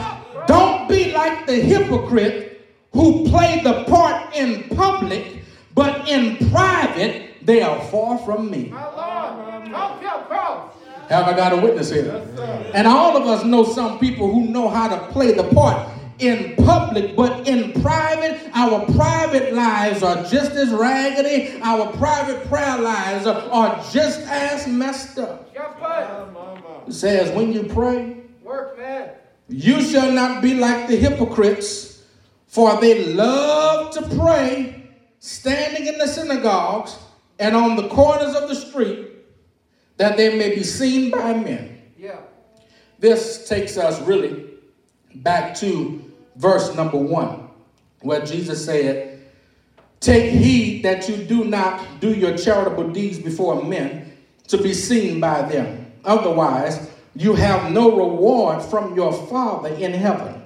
don't 0.47 0.87
be 0.87 1.11
like 1.11 1.45
the 1.45 1.55
hypocrite 1.55 2.67
who 2.91 3.27
play 3.29 3.61
the 3.63 3.83
part 3.85 4.35
in 4.35 4.63
public, 4.75 5.43
but 5.73 6.07
in 6.07 6.49
private, 6.51 7.45
they 7.45 7.61
are 7.61 7.81
far 7.85 8.17
from 8.19 8.51
me. 8.51 8.69
Have 11.09 11.27
I 11.27 11.33
got 11.35 11.53
a 11.53 11.57
witness 11.57 11.89
here? 11.89 12.11
and 12.73 12.87
all 12.87 13.17
of 13.17 13.25
us 13.27 13.43
know 13.43 13.63
some 13.63 13.99
people 13.99 14.31
who 14.31 14.45
know 14.47 14.69
how 14.69 14.87
to 14.87 14.97
play 15.11 15.33
the 15.33 15.43
part 15.43 15.89
in 16.19 16.55
public, 16.63 17.15
but 17.15 17.47
in 17.47 17.81
private, 17.81 18.39
our 18.53 18.85
private 18.93 19.53
lives 19.53 20.03
are 20.03 20.23
just 20.23 20.51
as 20.51 20.69
raggedy. 20.69 21.59
Our 21.61 21.91
private 21.93 22.47
prayer 22.47 22.77
lives 22.77 23.25
are 23.25 23.83
just 23.91 24.21
as 24.21 24.67
messed 24.67 25.17
up. 25.17 25.49
It 26.87 26.93
says, 26.93 27.31
when 27.35 27.51
you 27.51 27.63
pray, 27.63 28.17
work, 28.41 28.77
man. 28.77 29.09
You 29.49 29.81
shall 29.81 30.11
not 30.11 30.41
be 30.41 30.53
like 30.53 30.87
the 30.87 30.95
hypocrites, 30.95 32.03
for 32.47 32.79
they 32.79 33.13
love 33.13 33.93
to 33.95 34.01
pray, 34.17 34.89
standing 35.19 35.87
in 35.87 35.97
the 35.97 36.07
synagogues 36.07 36.97
and 37.39 37.55
on 37.55 37.75
the 37.75 37.87
corners 37.89 38.35
of 38.35 38.49
the 38.49 38.55
street 38.55 39.09
that 39.97 40.17
they 40.17 40.37
may 40.37 40.55
be 40.55 40.63
seen 40.63 41.11
by 41.11 41.33
men. 41.33 41.81
Yeah. 41.97 42.19
This 42.99 43.47
takes 43.47 43.77
us 43.77 43.99
really 44.01 44.45
back 45.15 45.55
to 45.55 46.11
verse 46.35 46.73
number 46.75 46.97
one, 46.97 47.49
where 48.01 48.25
Jesus 48.25 48.63
said, 48.63 49.21
Take 49.99 50.33
heed 50.33 50.83
that 50.83 51.07
you 51.07 51.17
do 51.17 51.45
not 51.45 52.01
do 52.01 52.13
your 52.13 52.37
charitable 52.37 52.89
deeds 52.89 53.19
before 53.19 53.63
men 53.63 54.11
to 54.47 54.57
be 54.57 54.73
seen 54.73 55.19
by 55.19 55.43
them. 55.43 55.91
Otherwise, 56.03 56.89
you 57.15 57.35
have 57.35 57.71
no 57.71 57.95
reward 57.95 58.63
from 58.63 58.95
your 58.95 59.13
Father 59.27 59.69
in 59.69 59.93
heaven. 59.93 60.43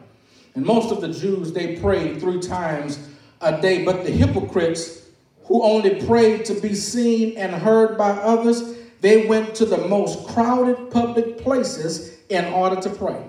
And 0.56 0.66
most 0.66 0.92
of 0.92 1.02
the 1.02 1.10
Jews, 1.10 1.54
they 1.54 1.78
prayed 1.78 2.20
three 2.20 2.40
times 2.40 3.00
a 3.42 3.62
day, 3.62 3.86
but 3.86 4.04
the 4.04 4.12
hypocrites 4.12 5.08
who 5.46 5.64
only 5.64 6.06
prayed 6.06 6.46
to 6.46 6.54
be 6.56 6.76
seen 6.76 7.38
and 7.38 7.54
heard 7.54 7.98
by 7.98 8.10
others, 8.10 8.76
they 9.02 9.28
went 9.28 9.56
to 9.56 9.66
the 9.66 9.88
most 9.88 10.28
crowded 10.28 10.92
public 10.92 11.38
places 11.38 12.18
in 12.30 12.46
order 12.46 12.82
to 12.82 12.90
pray. 12.90 13.24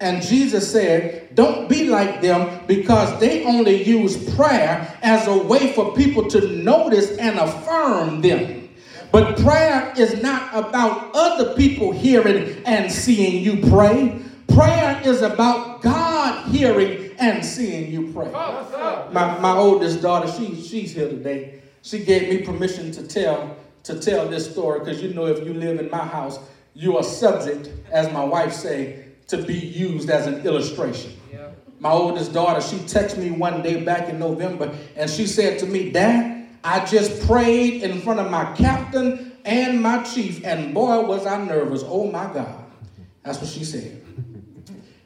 And 0.00 0.22
Jesus 0.22 0.70
said, 0.70 1.34
Don't 1.34 1.68
be 1.68 1.84
like 1.84 2.22
them 2.22 2.64
because 2.66 3.20
they 3.20 3.44
only 3.44 3.84
use 3.84 4.34
prayer 4.34 4.98
as 5.02 5.28
a 5.28 5.36
way 5.36 5.72
for 5.74 5.94
people 5.94 6.28
to 6.30 6.48
notice 6.48 7.16
and 7.18 7.38
affirm 7.38 8.20
them. 8.20 8.61
But 9.12 9.38
prayer 9.38 9.92
is 9.96 10.22
not 10.22 10.48
about 10.54 11.10
other 11.14 11.54
people 11.54 11.92
hearing 11.92 12.62
and 12.64 12.90
seeing 12.90 13.44
you 13.44 13.68
pray. 13.68 14.20
Prayer 14.48 15.00
is 15.04 15.20
about 15.20 15.82
God 15.82 16.48
hearing 16.48 17.14
and 17.18 17.44
seeing 17.44 17.92
you 17.92 18.10
pray. 18.12 18.30
My, 19.12 19.38
my 19.38 19.54
oldest 19.54 20.00
daughter, 20.00 20.32
she, 20.32 20.60
she's 20.60 20.94
here 20.94 21.10
today. 21.10 21.60
She 21.82 22.04
gave 22.04 22.30
me 22.30 22.44
permission 22.44 22.90
to 22.92 23.06
tell 23.06 23.56
to 23.84 23.98
tell 23.98 24.28
this 24.28 24.50
story 24.50 24.78
because 24.78 25.02
you 25.02 25.12
know 25.12 25.26
if 25.26 25.44
you 25.44 25.52
live 25.52 25.80
in 25.80 25.90
my 25.90 25.98
house, 25.98 26.38
you 26.74 26.96
are 26.96 27.02
subject, 27.02 27.70
as 27.90 28.10
my 28.12 28.24
wife 28.24 28.52
say, 28.52 29.06
to 29.26 29.42
be 29.42 29.54
used 29.54 30.08
as 30.08 30.26
an 30.26 30.46
illustration. 30.46 31.12
Yeah. 31.32 31.50
My 31.80 31.90
oldest 31.90 32.32
daughter, 32.32 32.60
she 32.60 32.76
texted 32.76 33.18
me 33.18 33.32
one 33.32 33.62
day 33.62 33.82
back 33.82 34.08
in 34.08 34.18
November 34.18 34.72
and 34.96 35.10
she 35.10 35.26
said 35.26 35.58
to 35.58 35.66
me, 35.66 35.90
Dad, 35.90 36.41
I 36.64 36.84
just 36.84 37.26
prayed 37.26 37.82
in 37.82 38.00
front 38.00 38.20
of 38.20 38.30
my 38.30 38.52
captain 38.54 39.32
and 39.44 39.82
my 39.82 40.02
chief, 40.04 40.44
and 40.44 40.72
boy, 40.72 41.04
was 41.04 41.26
I 41.26 41.42
nervous. 41.44 41.82
Oh 41.84 42.10
my 42.10 42.32
God. 42.32 42.64
That's 43.24 43.40
what 43.40 43.48
she 43.48 43.64
said. 43.64 44.04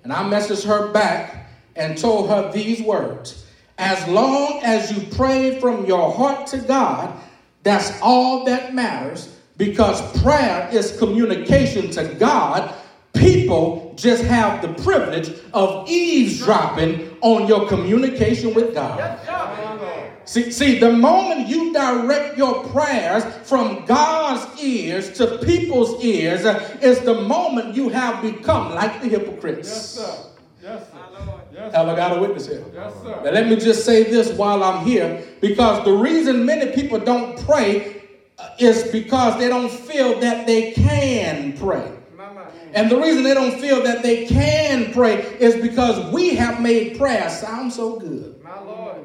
And 0.04 0.12
I 0.12 0.22
messaged 0.22 0.66
her 0.66 0.92
back 0.92 1.50
and 1.74 1.96
told 1.98 2.28
her 2.28 2.52
these 2.52 2.82
words 2.82 3.46
As 3.78 4.06
long 4.08 4.60
as 4.62 4.92
you 4.92 5.06
pray 5.16 5.58
from 5.60 5.86
your 5.86 6.12
heart 6.12 6.46
to 6.48 6.58
God, 6.58 7.18
that's 7.62 8.00
all 8.00 8.44
that 8.44 8.74
matters 8.74 9.36
because 9.56 10.00
prayer 10.22 10.68
is 10.72 10.96
communication 10.98 11.90
to 11.92 12.14
God. 12.14 12.74
People 13.14 13.94
just 13.96 14.22
have 14.24 14.62
the 14.62 14.82
privilege 14.82 15.32
of 15.54 15.88
eavesdropping 15.88 17.05
on 17.20 17.46
your 17.46 17.68
communication 17.68 18.54
with 18.54 18.74
God. 18.74 19.18
See, 20.26 20.50
see, 20.50 20.78
the 20.80 20.90
moment 20.90 21.46
you 21.46 21.72
direct 21.72 22.36
your 22.36 22.64
prayers 22.64 23.24
from 23.44 23.84
God's 23.86 24.60
ears 24.60 25.12
to 25.18 25.38
people's 25.38 26.02
ears 26.02 26.44
uh, 26.44 26.78
is 26.82 26.98
the 27.00 27.22
moment 27.22 27.76
you 27.76 27.88
have 27.90 28.22
become 28.22 28.74
like 28.74 29.00
the 29.00 29.08
hypocrites. 29.08 29.68
Yes, 29.68 29.86
sir. 29.86 30.16
Yes, 30.62 30.90
sir. 30.90 30.98
Yes, 31.54 31.74
Have 31.74 31.88
I 31.88 31.94
got 31.94 32.18
a 32.18 32.20
witness 32.20 32.48
here? 32.48 32.64
Yes, 32.74 32.92
sir. 33.02 33.22
Now, 33.24 33.30
let 33.30 33.46
me 33.46 33.54
just 33.54 33.84
say 33.84 34.02
this 34.02 34.32
while 34.32 34.64
I'm 34.64 34.84
here 34.84 35.24
because 35.40 35.84
the 35.84 35.92
reason 35.92 36.44
many 36.44 36.72
people 36.72 36.98
don't 36.98 37.38
pray 37.46 38.02
uh, 38.38 38.50
is 38.58 38.82
because 38.90 39.38
they 39.38 39.48
don't 39.48 39.70
feel 39.70 40.18
that 40.20 40.46
they 40.46 40.72
can 40.72 41.56
pray. 41.56 41.95
And 42.74 42.90
the 42.90 42.98
reason 42.98 43.22
they 43.22 43.34
don't 43.34 43.58
feel 43.60 43.82
that 43.82 44.02
they 44.02 44.26
can 44.26 44.92
pray 44.92 45.22
is 45.38 45.56
because 45.56 46.12
we 46.12 46.34
have 46.34 46.60
made 46.60 46.98
prayer 46.98 47.30
sound 47.30 47.72
so 47.72 47.98
good. 47.98 48.42
My 48.42 48.60
Lord. 48.62 48.98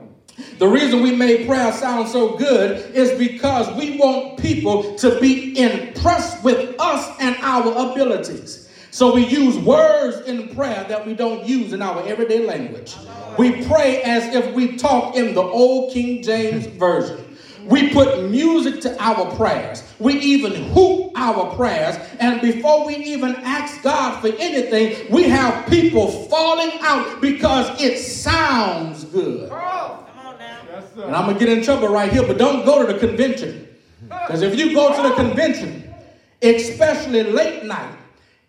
The 0.58 0.68
reason 0.68 1.02
we 1.02 1.16
made 1.16 1.48
prayer 1.48 1.72
sound 1.74 2.08
so 2.08 2.38
good 2.38 2.96
is 2.96 3.18
because 3.18 3.74
we 3.78 3.98
want 3.98 4.40
people 4.40 4.96
to 4.96 5.20
be 5.20 5.58
impressed 5.60 6.44
with 6.44 6.76
us 6.80 7.18
and 7.20 7.36
our 7.42 7.92
abilities. 7.92 8.70
So 8.92 9.14
we 9.16 9.26
use 9.26 9.58
words 9.58 10.28
in 10.28 10.54
prayer 10.54 10.86
that 10.90 11.06
we 11.06 11.14
don't 11.14 11.46
use 11.46 11.72
in 11.74 11.82
our 11.82 12.06
everyday 12.06 12.46
language. 12.46 12.96
We 13.38 13.66
pray 13.66 14.02
as 14.04 14.36
if 14.36 14.54
we 14.54 14.76
talk 14.76 15.16
in 15.16 15.34
the 15.34 15.42
old 15.42 15.94
King 15.94 16.22
James 16.22 16.66
Version. 16.66 17.31
We 17.66 17.90
put 17.94 18.30
music 18.30 18.82
to 18.82 19.02
our 19.02 19.36
prayers. 19.36 19.84
We 20.00 20.14
even 20.16 20.54
hoop 20.72 21.12
our 21.16 21.56
prayers. 21.56 21.98
And 22.20 22.42
before 22.42 22.86
we 22.86 22.96
even 22.96 23.36
ask 23.38 23.82
God 23.84 24.20
for 24.22 24.28
anything, 24.28 25.12
we 25.12 25.24
have 25.24 25.68
people 25.68 26.08
falling 26.28 26.72
out 26.82 27.22
because 27.22 27.82
it 27.82 27.98
sounds 28.00 29.06
good. 29.06 29.52
And 29.52 31.16
I'm 31.16 31.26
going 31.26 31.38
to 31.38 31.46
get 31.46 31.56
in 31.56 31.64
trouble 31.64 31.88
right 31.90 32.12
here, 32.12 32.24
but 32.24 32.38
don't 32.38 32.66
go 32.66 32.86
to 32.86 32.92
the 32.92 33.00
convention. 33.00 33.68
Because 34.04 34.42
if 34.42 34.58
you 34.58 34.74
go 34.74 34.96
to 34.96 35.10
the 35.10 35.16
convention, 35.16 35.94
especially 36.42 37.24
late 37.24 37.66
night, 37.66 37.96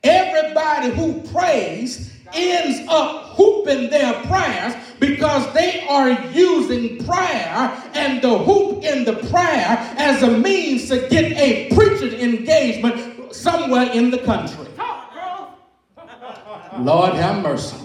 everybody 0.02 0.90
who 0.90 1.20
prays 1.32 2.12
ends 2.34 2.86
up 2.88 3.36
hooping 3.36 3.90
their 3.90 4.12
prayers 4.24 4.74
because 4.98 5.52
they 5.52 5.86
are 5.88 6.10
using 6.30 7.04
prayer 7.04 7.82
and 7.94 8.22
the 8.22 8.38
hoop 8.38 8.84
in 8.84 9.04
the 9.04 9.14
prayer 9.30 9.76
as 9.98 10.22
a 10.22 10.38
means 10.38 10.88
to 10.88 11.08
get 11.08 11.32
a 11.32 11.68
preaching 11.74 12.18
engagement 12.20 13.34
somewhere 13.34 13.90
in 13.92 14.10
the 14.10 14.18
country. 14.18 14.66
Lord 16.78 17.14
have 17.14 17.42
mercy. 17.42 17.76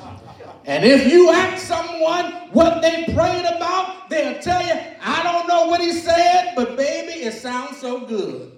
And 0.66 0.84
if 0.84 1.12
you 1.12 1.30
ask 1.32 1.66
someone 1.66 2.26
what 2.52 2.82
they 2.82 3.06
prayed 3.14 3.46
about, 3.46 4.10
they'll 4.10 4.40
tell 4.42 4.66
you, 4.66 4.74
I 5.02 5.24
don't 5.24 5.48
know 5.48 5.68
what 5.68 5.82
he 5.82 5.94
said, 5.94 6.54
but 6.56 6.76
baby, 6.76 7.24
it 7.24 7.34
sounds 7.34 7.78
so 7.78 8.06
good. 8.06 8.52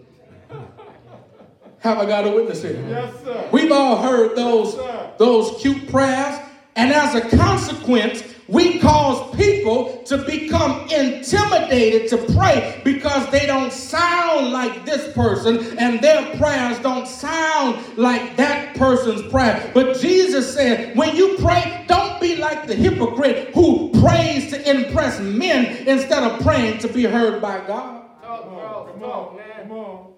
Have 1.80 1.98
I 1.98 2.06
got 2.06 2.28
a 2.28 2.32
witness 2.32 2.62
here? 2.62 2.84
Yes, 2.89 3.13
sir. 3.24 3.50
We've 3.52 3.72
all 3.72 4.02
heard 4.02 4.36
those, 4.36 4.76
Yes, 4.76 5.13
those 5.18 5.62
cute 5.62 5.89
prayers, 5.89 6.39
and 6.76 6.92
as 6.92 7.15
a 7.15 7.38
consequence, 7.38 8.24
we 8.50 8.80
cause 8.80 9.36
people 9.36 10.02
to 10.04 10.18
become 10.18 10.89
intimidated 10.89 12.10
to 12.10 12.18
pray 12.34 12.82
because 12.84 13.30
they 13.30 13.46
don't 13.46 13.72
sound 13.72 14.52
like 14.52 14.86
this 14.86 15.13
person 15.13 15.78
and 15.78 16.02
their 16.02 16.36
prayers 16.38 16.80
don't 16.80 17.08
sound 17.08 17.78
like 17.96 18.36
that 18.38 18.76
person's 18.76 19.22
prayer. 19.32 19.72
But 19.74 20.00
Jesus 20.00 20.52
said, 20.52 20.98
when 20.98 21.15
you 21.15 21.38
pray, 21.38 21.86
don't 21.88 22.20
be 22.20 22.38
like 22.38 22.65
the 22.65 22.76
hypocrite 22.76 23.54
who 23.54 23.92
prays 24.02 24.50
to 24.50 24.70
impress 24.70 25.20
men 25.20 25.88
instead 25.88 26.24
of 26.24 26.42
praying 26.42 26.80
to 26.80 26.88
be 26.88 27.04
heard 27.04 27.42
by 27.42 27.65
God. 27.68 28.06
Come 28.22 28.32
on, 28.32 28.92
come 28.92 29.04
on, 29.04 29.39
come 29.62 29.72
on. 29.72 30.09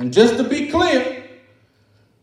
And 0.00 0.14
just 0.14 0.38
to 0.38 0.44
be 0.44 0.68
clear, 0.68 1.24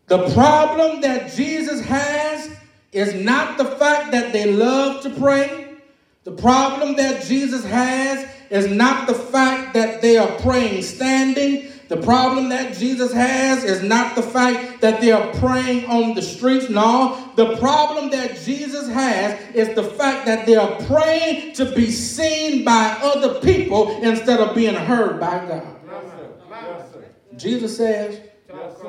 the 0.08 0.28
problem 0.34 1.00
that 1.02 1.32
Jesus 1.32 1.80
has 1.86 2.50
is 2.90 3.14
not 3.14 3.56
the 3.56 3.64
fact 3.64 4.10
that 4.10 4.32
they 4.32 4.52
love 4.52 5.00
to 5.04 5.10
pray. 5.10 5.76
The 6.24 6.32
problem 6.32 6.96
that 6.96 7.24
Jesus 7.24 7.64
has 7.64 8.28
is 8.50 8.66
not 8.66 9.06
the 9.06 9.14
fact 9.14 9.74
that 9.74 10.02
they 10.02 10.16
are 10.16 10.26
praying 10.40 10.82
standing. 10.82 11.70
The 11.86 11.98
problem 11.98 12.48
that 12.48 12.76
Jesus 12.76 13.12
has 13.12 13.62
is 13.62 13.80
not 13.84 14.16
the 14.16 14.22
fact 14.22 14.80
that 14.80 15.00
they 15.00 15.12
are 15.12 15.32
praying 15.34 15.86
on 15.86 16.14
the 16.16 16.22
streets. 16.22 16.68
No, 16.68 17.32
the 17.36 17.56
problem 17.58 18.10
that 18.10 18.40
Jesus 18.40 18.88
has 18.88 19.54
is 19.54 19.74
the 19.76 19.84
fact 19.84 20.26
that 20.26 20.46
they 20.46 20.56
are 20.56 20.74
praying 20.82 21.52
to 21.54 21.72
be 21.76 21.92
seen 21.92 22.64
by 22.64 22.98
other 23.02 23.40
people 23.40 24.02
instead 24.02 24.40
of 24.40 24.56
being 24.56 24.74
heard 24.74 25.20
by 25.20 25.38
God. 25.46 25.76
Yes, 25.86 26.02
sir. 26.10 26.28
Yes, 26.50 26.92
sir. 26.92 27.04
Jesus 27.38 27.76
says, 27.76 28.20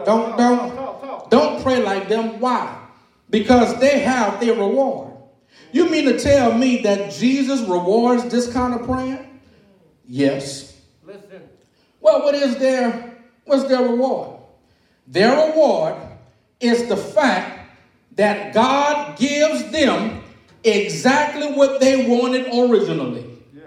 don't 0.06 0.38
don't 0.38 1.30
don't 1.30 1.62
pray 1.62 1.84
like 1.84 2.10
them. 2.10 2.40
Why? 2.40 2.88
Because 3.30 3.80
they 3.80 4.00
have 4.00 4.40
their 4.40 4.56
reward. 4.56 5.14
You 5.72 5.90
mean 5.90 6.06
to 6.06 6.20
tell 6.20 6.58
me 6.58 6.82
that 6.82 7.12
Jesus 7.12 7.62
rewards 7.62 8.26
this 8.26 8.52
kind 8.52 8.74
of 8.74 8.88
praying? 8.88 9.40
Yes. 10.08 10.82
Listen. 11.06 11.48
Well, 12.02 12.24
what 12.24 12.34
is 12.34 12.58
their 12.58 13.18
what's 13.46 13.66
their 13.66 13.84
reward? 13.84 14.40
Their 15.08 15.48
reward 15.48 15.96
is 16.60 16.88
the 16.88 16.98
fact 16.98 17.72
that 18.16 18.54
God 18.54 19.18
gives 19.18 19.72
them 19.72 20.24
exactly 20.64 21.52
what 21.54 21.80
they 21.80 22.08
wanted 22.08 22.48
originally. 22.48 23.26
Yeah. 23.54 23.62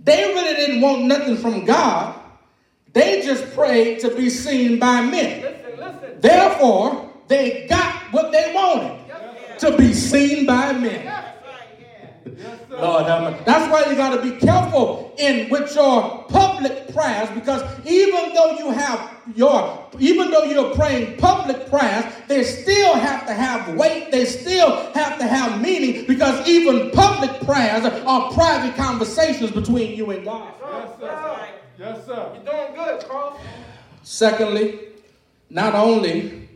They 0.00 0.24
really 0.24 0.54
didn't 0.54 0.80
want 0.80 1.04
nothing 1.04 1.36
from 1.36 1.64
God. 1.64 2.20
They 2.96 3.20
just 3.20 3.54
prayed 3.54 4.00
to 4.00 4.16
be 4.16 4.30
seen 4.30 4.78
by 4.78 5.02
men. 5.02 5.42
Listen, 5.42 5.78
listen. 5.78 6.18
Therefore, 6.18 7.12
they 7.28 7.66
got 7.68 7.92
what 8.10 8.32
they 8.32 8.54
wanted 8.54 8.98
to 9.58 9.76
be 9.76 9.92
seen 9.92 10.46
by 10.46 10.72
men. 10.72 11.04
Yes, 11.04 12.58
sir. 12.70 12.80
Lord, 12.80 13.04
have 13.04 13.22
mercy. 13.34 13.44
that's 13.44 13.70
why 13.70 13.90
you 13.90 13.96
got 13.98 14.16
to 14.16 14.22
be 14.22 14.38
careful 14.38 15.12
in 15.18 15.50
with 15.50 15.74
your 15.74 16.24
public 16.30 16.90
prayers 16.94 17.28
because 17.34 17.62
even 17.86 18.32
though 18.32 18.52
you 18.52 18.70
have 18.70 19.10
your, 19.34 19.90
even 19.98 20.30
though 20.30 20.44
you're 20.44 20.74
praying 20.74 21.18
public 21.18 21.68
prayers, 21.68 22.06
they 22.28 22.44
still 22.44 22.94
have 22.94 23.26
to 23.26 23.34
have 23.34 23.76
weight. 23.76 24.10
They 24.10 24.24
still 24.24 24.74
have 24.94 25.18
to 25.18 25.26
have 25.26 25.60
meaning 25.60 26.06
because 26.06 26.48
even 26.48 26.92
public 26.92 27.42
prayers 27.42 27.84
are 27.84 28.32
private 28.32 28.74
conversations 28.74 29.50
between 29.50 29.94
you 29.94 30.12
and 30.12 30.24
God. 30.24 30.54
Yes. 30.62 31.56
Yes, 31.78 32.06
sir. 32.06 32.32
You're 32.34 32.52
doing 32.52 32.74
good, 32.74 33.06
Carl. 33.06 33.38
Secondly, 34.02 34.78
not 35.50 35.74
only 35.74 36.48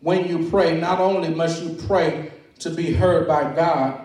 when 0.00 0.28
you 0.28 0.50
pray, 0.50 0.78
not 0.78 1.00
only 1.00 1.30
must 1.30 1.62
you 1.62 1.74
pray 1.86 2.30
to 2.58 2.70
be 2.70 2.92
heard 2.92 3.26
by 3.26 3.54
God 3.54 4.00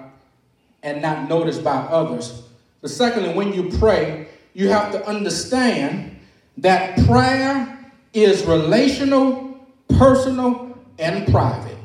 and 0.81 1.01
not 1.01 1.27
noticed 1.27 1.63
by 1.63 1.75
others, 1.75 2.43
but 2.81 2.89
secondly, 2.89 3.34
when 3.34 3.53
you 3.53 3.69
pray, 3.77 4.27
you 4.53 4.69
have 4.69 4.91
to 4.93 5.05
understand 5.05 6.17
that 6.57 6.97
prayer 7.05 7.91
is 8.13 8.45
relational, 8.45 9.60
personal, 9.89 10.77
and 10.97 11.31
private. 11.31 11.77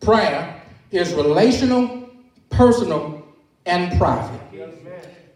Prayer 0.00 0.60
is 0.90 1.14
relational, 1.14 2.08
personal, 2.50 3.26
and 3.64 3.96
private. 3.98 4.40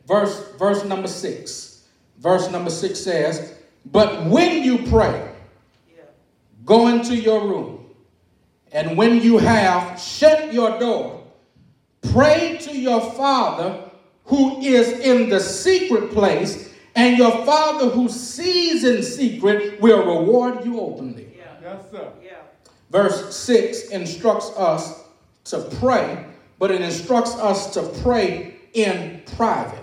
Verse, 0.07 0.53
verse 0.59 0.85
number 0.85 1.09
six. 1.09 1.70
Verse 2.21 2.51
number 2.51 2.71
six 2.71 3.01
says, 3.01 3.55
But 3.87 4.27
when 4.27 4.63
you 4.63 4.87
pray, 4.87 5.33
go 6.65 6.89
into 6.89 7.17
your 7.17 7.49
room, 7.49 7.87
and 8.73 8.97
when 8.97 9.21
you 9.21 9.39
have 9.39 9.99
shut 9.99 10.53
your 10.53 10.79
door, 10.79 11.25
pray 12.13 12.59
to 12.61 12.79
your 12.79 13.01
Father 13.13 13.91
who 14.27 14.61
is 14.61 15.01
in 15.01 15.29
the 15.29 15.41
secret 15.41 16.13
place, 16.13 16.73
and 16.95 17.17
your 17.17 17.45
Father 17.45 17.89
who 17.89 18.09
sees 18.09 18.85
in 18.85 19.03
secret 19.03 19.81
will 19.81 20.07
reward 20.07 20.65
you 20.65 20.79
openly. 20.79 21.27
Yes, 21.63 21.91
sir. 21.91 22.13
Yeah. 22.23 22.37
Verse 22.91 23.35
6 23.37 23.89
instructs 23.89 24.51
us 24.57 25.05
to 25.45 25.63
pray, 25.81 26.27
but 26.59 26.71
it 26.71 26.81
instructs 26.81 27.35
us 27.37 27.73
to 27.75 27.83
pray 28.03 28.57
in 28.75 29.23
private. 29.37 29.80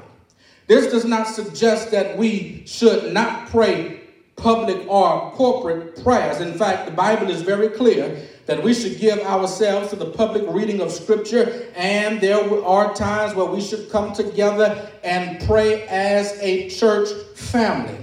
This 0.67 0.91
does 0.91 1.05
not 1.05 1.27
suggest 1.27 1.91
that 1.91 2.17
we 2.17 2.63
should 2.65 3.13
not 3.13 3.49
pray 3.49 4.01
public 4.35 4.85
or 4.87 5.31
corporate 5.31 6.03
prayers. 6.03 6.41
In 6.41 6.53
fact, 6.53 6.85
the 6.85 6.91
Bible 6.91 7.29
is 7.29 7.41
very 7.41 7.69
clear 7.69 8.21
that 8.45 8.61
we 8.61 8.73
should 8.73 8.99
give 8.99 9.19
ourselves 9.19 9.89
to 9.89 9.95
the 9.95 10.11
public 10.11 10.43
reading 10.47 10.79
of 10.79 10.91
Scripture, 10.91 11.65
and 11.75 12.21
there 12.21 12.63
are 12.63 12.93
times 12.93 13.33
where 13.33 13.45
we 13.45 13.59
should 13.59 13.89
come 13.89 14.13
together 14.13 14.89
and 15.03 15.45
pray 15.45 15.85
as 15.87 16.37
a 16.39 16.69
church 16.69 17.09
family. 17.35 17.97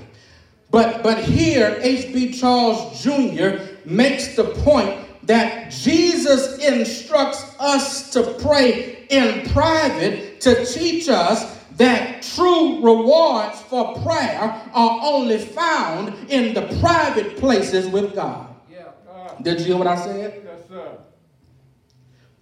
But, 0.70 1.02
but 1.02 1.22
here, 1.22 1.78
H.B. 1.80 2.32
Charles 2.32 3.00
Jr. 3.02 3.62
makes 3.84 4.34
the 4.34 4.44
point 4.64 4.98
that 5.22 5.70
Jesus 5.70 6.58
instructs 6.58 7.44
us 7.58 8.10
to 8.10 8.22
pray 8.40 9.06
in 9.08 9.48
private 9.50 10.40
to 10.42 10.66
teach 10.66 11.08
us 11.08 11.58
that 11.76 12.22
true 12.22 12.76
rewards 12.82 13.60
for 13.62 13.94
prayer 14.02 14.62
are 14.72 15.00
only 15.02 15.38
found 15.38 16.30
in 16.30 16.54
the 16.54 16.62
private 16.80 17.36
places 17.36 17.88
with 17.88 18.14
God. 18.14 18.54
Yeah. 18.70 18.86
Uh, 19.10 19.34
Did 19.42 19.60
you 19.60 19.66
hear 19.66 19.76
what 19.76 19.86
I 19.86 19.96
said? 19.96 20.42
yes, 20.44 20.68
sir. 20.68 20.98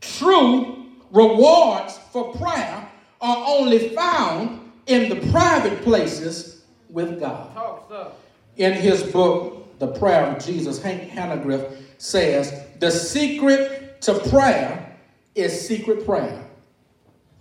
True 0.00 0.86
rewards 1.10 1.98
for 2.10 2.34
prayer 2.34 2.88
are 3.20 3.44
only 3.46 3.90
found 3.90 4.72
in 4.86 5.08
the 5.08 5.30
private 5.30 5.82
places 5.82 6.64
with 6.90 7.20
God. 7.20 7.54
Talk 7.54 7.86
stuff. 7.86 8.12
In 8.56 8.72
his 8.72 9.02
book, 9.02 9.78
The 9.78 9.86
Prayer 9.86 10.26
of 10.26 10.44
Jesus, 10.44 10.82
Hank 10.82 11.10
Hanegraaff 11.10 11.74
says, 11.98 12.66
The 12.80 12.90
secret 12.90 14.02
to 14.02 14.18
prayer 14.28 14.98
is 15.34 15.66
secret 15.66 16.04
prayer. 16.04 16.44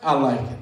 I 0.01 0.13
like 0.13 0.39
it. 0.39 0.57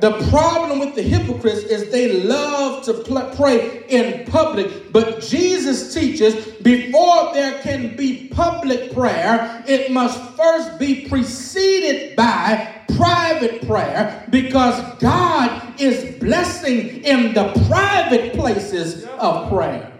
The 0.00 0.28
problem 0.30 0.80
with 0.80 0.94
the 0.94 1.02
hypocrites 1.02 1.62
is 1.62 1.90
they 1.90 2.22
love 2.22 2.84
to 2.84 2.94
pl- 2.94 3.30
pray 3.36 3.84
in 3.88 4.26
public, 4.26 4.92
but 4.92 5.22
Jesus 5.22 5.94
teaches 5.94 6.46
before 6.62 7.32
there 7.32 7.60
can 7.60 7.96
be 7.96 8.28
public 8.28 8.92
prayer, 8.92 9.62
it 9.66 9.90
must 9.92 10.18
first 10.36 10.78
be 10.78 11.08
preceded 11.08 12.16
by 12.16 12.74
private 12.96 13.66
prayer 13.66 14.26
because 14.30 14.80
God 14.98 15.80
is 15.80 16.18
blessing 16.18 17.04
in 17.04 17.34
the 17.34 17.52
private 17.68 18.34
places 18.34 19.04
of 19.04 19.48
prayer. 19.50 19.92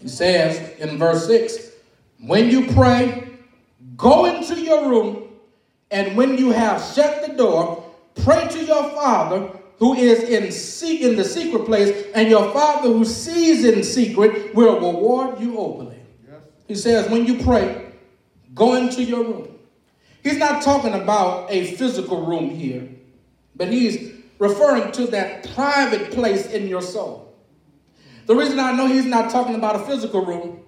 He 0.00 0.08
says 0.08 0.78
in 0.78 0.98
verse 0.98 1.26
6 1.26 1.70
When 2.20 2.50
you 2.50 2.72
pray, 2.72 3.28
go 3.96 4.24
into 4.24 4.60
your 4.60 4.88
room, 4.88 5.28
and 5.90 6.16
when 6.16 6.38
you 6.38 6.50
have 6.50 6.82
shut 6.94 7.26
the 7.26 7.34
door, 7.34 7.89
pray 8.14 8.48
to 8.48 8.64
your 8.64 8.90
Father 8.90 9.50
who 9.78 9.94
is 9.94 10.22
in, 10.24 10.52
se- 10.52 11.02
in 11.02 11.16
the 11.16 11.24
secret 11.24 11.64
place, 11.64 12.06
and 12.14 12.28
your 12.28 12.52
Father 12.52 12.88
who 12.88 13.04
sees 13.04 13.64
in 13.64 13.82
secret 13.82 14.54
will 14.54 14.74
reward 14.74 15.40
you 15.40 15.58
openly. 15.58 15.98
Yes. 16.28 16.40
He 16.68 16.74
says, 16.74 17.10
When 17.10 17.24
you 17.24 17.42
pray, 17.42 17.92
go 18.54 18.74
into 18.74 19.02
your 19.02 19.24
room. 19.24 19.58
He's 20.22 20.36
not 20.36 20.62
talking 20.62 20.92
about 20.92 21.50
a 21.50 21.74
physical 21.76 22.26
room 22.26 22.50
here, 22.50 22.86
but 23.56 23.68
he's 23.68 24.12
referring 24.38 24.92
to 24.92 25.06
that 25.08 25.54
private 25.54 26.10
place 26.10 26.46
in 26.46 26.68
your 26.68 26.82
soul. 26.82 27.34
The 28.26 28.34
reason 28.34 28.60
I 28.60 28.72
know 28.72 28.86
he's 28.86 29.06
not 29.06 29.30
talking 29.30 29.54
about 29.54 29.76
a 29.76 29.84
physical 29.86 30.24
room, 30.24 30.60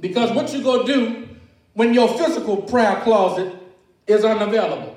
because 0.00 0.32
what 0.32 0.52
you 0.52 0.62
go 0.62 0.84
do 0.84 1.28
when 1.74 1.94
your 1.94 2.08
physical 2.18 2.56
prayer 2.56 3.00
closet 3.02 3.54
is 4.08 4.24
unavailable. 4.24 4.95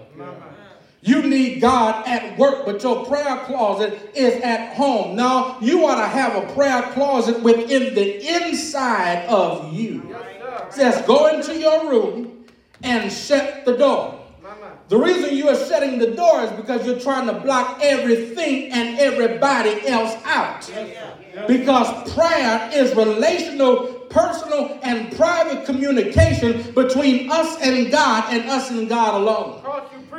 You 1.01 1.21
need 1.21 1.61
God 1.61 2.05
at 2.07 2.37
work, 2.37 2.65
but 2.65 2.83
your 2.83 3.05
prayer 3.05 3.37
closet 3.45 4.11
is 4.13 4.41
at 4.41 4.75
home. 4.75 5.15
Now, 5.15 5.57
you 5.61 5.85
ought 5.85 5.95
to 5.95 6.07
have 6.07 6.35
a 6.35 6.53
prayer 6.53 6.81
closet 6.93 7.41
within 7.41 7.95
the 7.95 8.27
inside 8.27 9.25
of 9.27 9.73
you. 9.73 10.13
It 10.67 10.73
says, 10.73 11.05
go 11.07 11.27
into 11.27 11.57
your 11.57 11.89
room 11.89 12.45
and 12.83 13.11
shut 13.11 13.63
the 13.65 13.77
door. 13.77 14.19
The 14.89 14.97
reason 14.97 15.37
you 15.37 15.47
are 15.47 15.55
shutting 15.55 15.99
the 15.99 16.11
door 16.15 16.41
is 16.41 16.51
because 16.51 16.85
you're 16.85 16.99
trying 16.99 17.27
to 17.27 17.39
block 17.39 17.79
everything 17.81 18.71
and 18.71 18.99
everybody 18.99 19.87
else 19.87 20.15
out. 20.25 20.69
Because 21.47 22.11
prayer 22.13 22.69
is 22.73 22.95
relational, 22.95 23.85
personal, 24.09 24.79
and 24.81 25.15
private 25.15 25.65
communication 25.65 26.73
between 26.73 27.31
us 27.31 27.61
and 27.61 27.91
God 27.91 28.33
and 28.33 28.49
us 28.49 28.71
and 28.71 28.89
God 28.89 29.21
alone. 29.21 29.61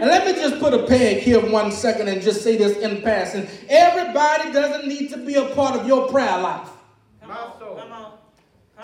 And 0.00 0.08
let 0.08 0.26
me 0.26 0.32
just 0.32 0.58
put 0.60 0.72
a 0.72 0.86
peg 0.86 1.18
here 1.18 1.40
one 1.40 1.70
second 1.70 2.08
and 2.08 2.22
just 2.22 2.42
say 2.42 2.56
this 2.56 2.78
in 2.78 3.02
passing. 3.02 3.46
Everybody 3.68 4.50
doesn't 4.50 4.88
need 4.88 5.10
to 5.10 5.18
be 5.18 5.34
a 5.34 5.44
part 5.54 5.78
of 5.78 5.86
your 5.86 6.08
prayer 6.08 6.40
life. 6.40 6.70
Come 7.20 7.30
on. 7.30 7.58
Come 7.58 7.92
on. 7.92 8.12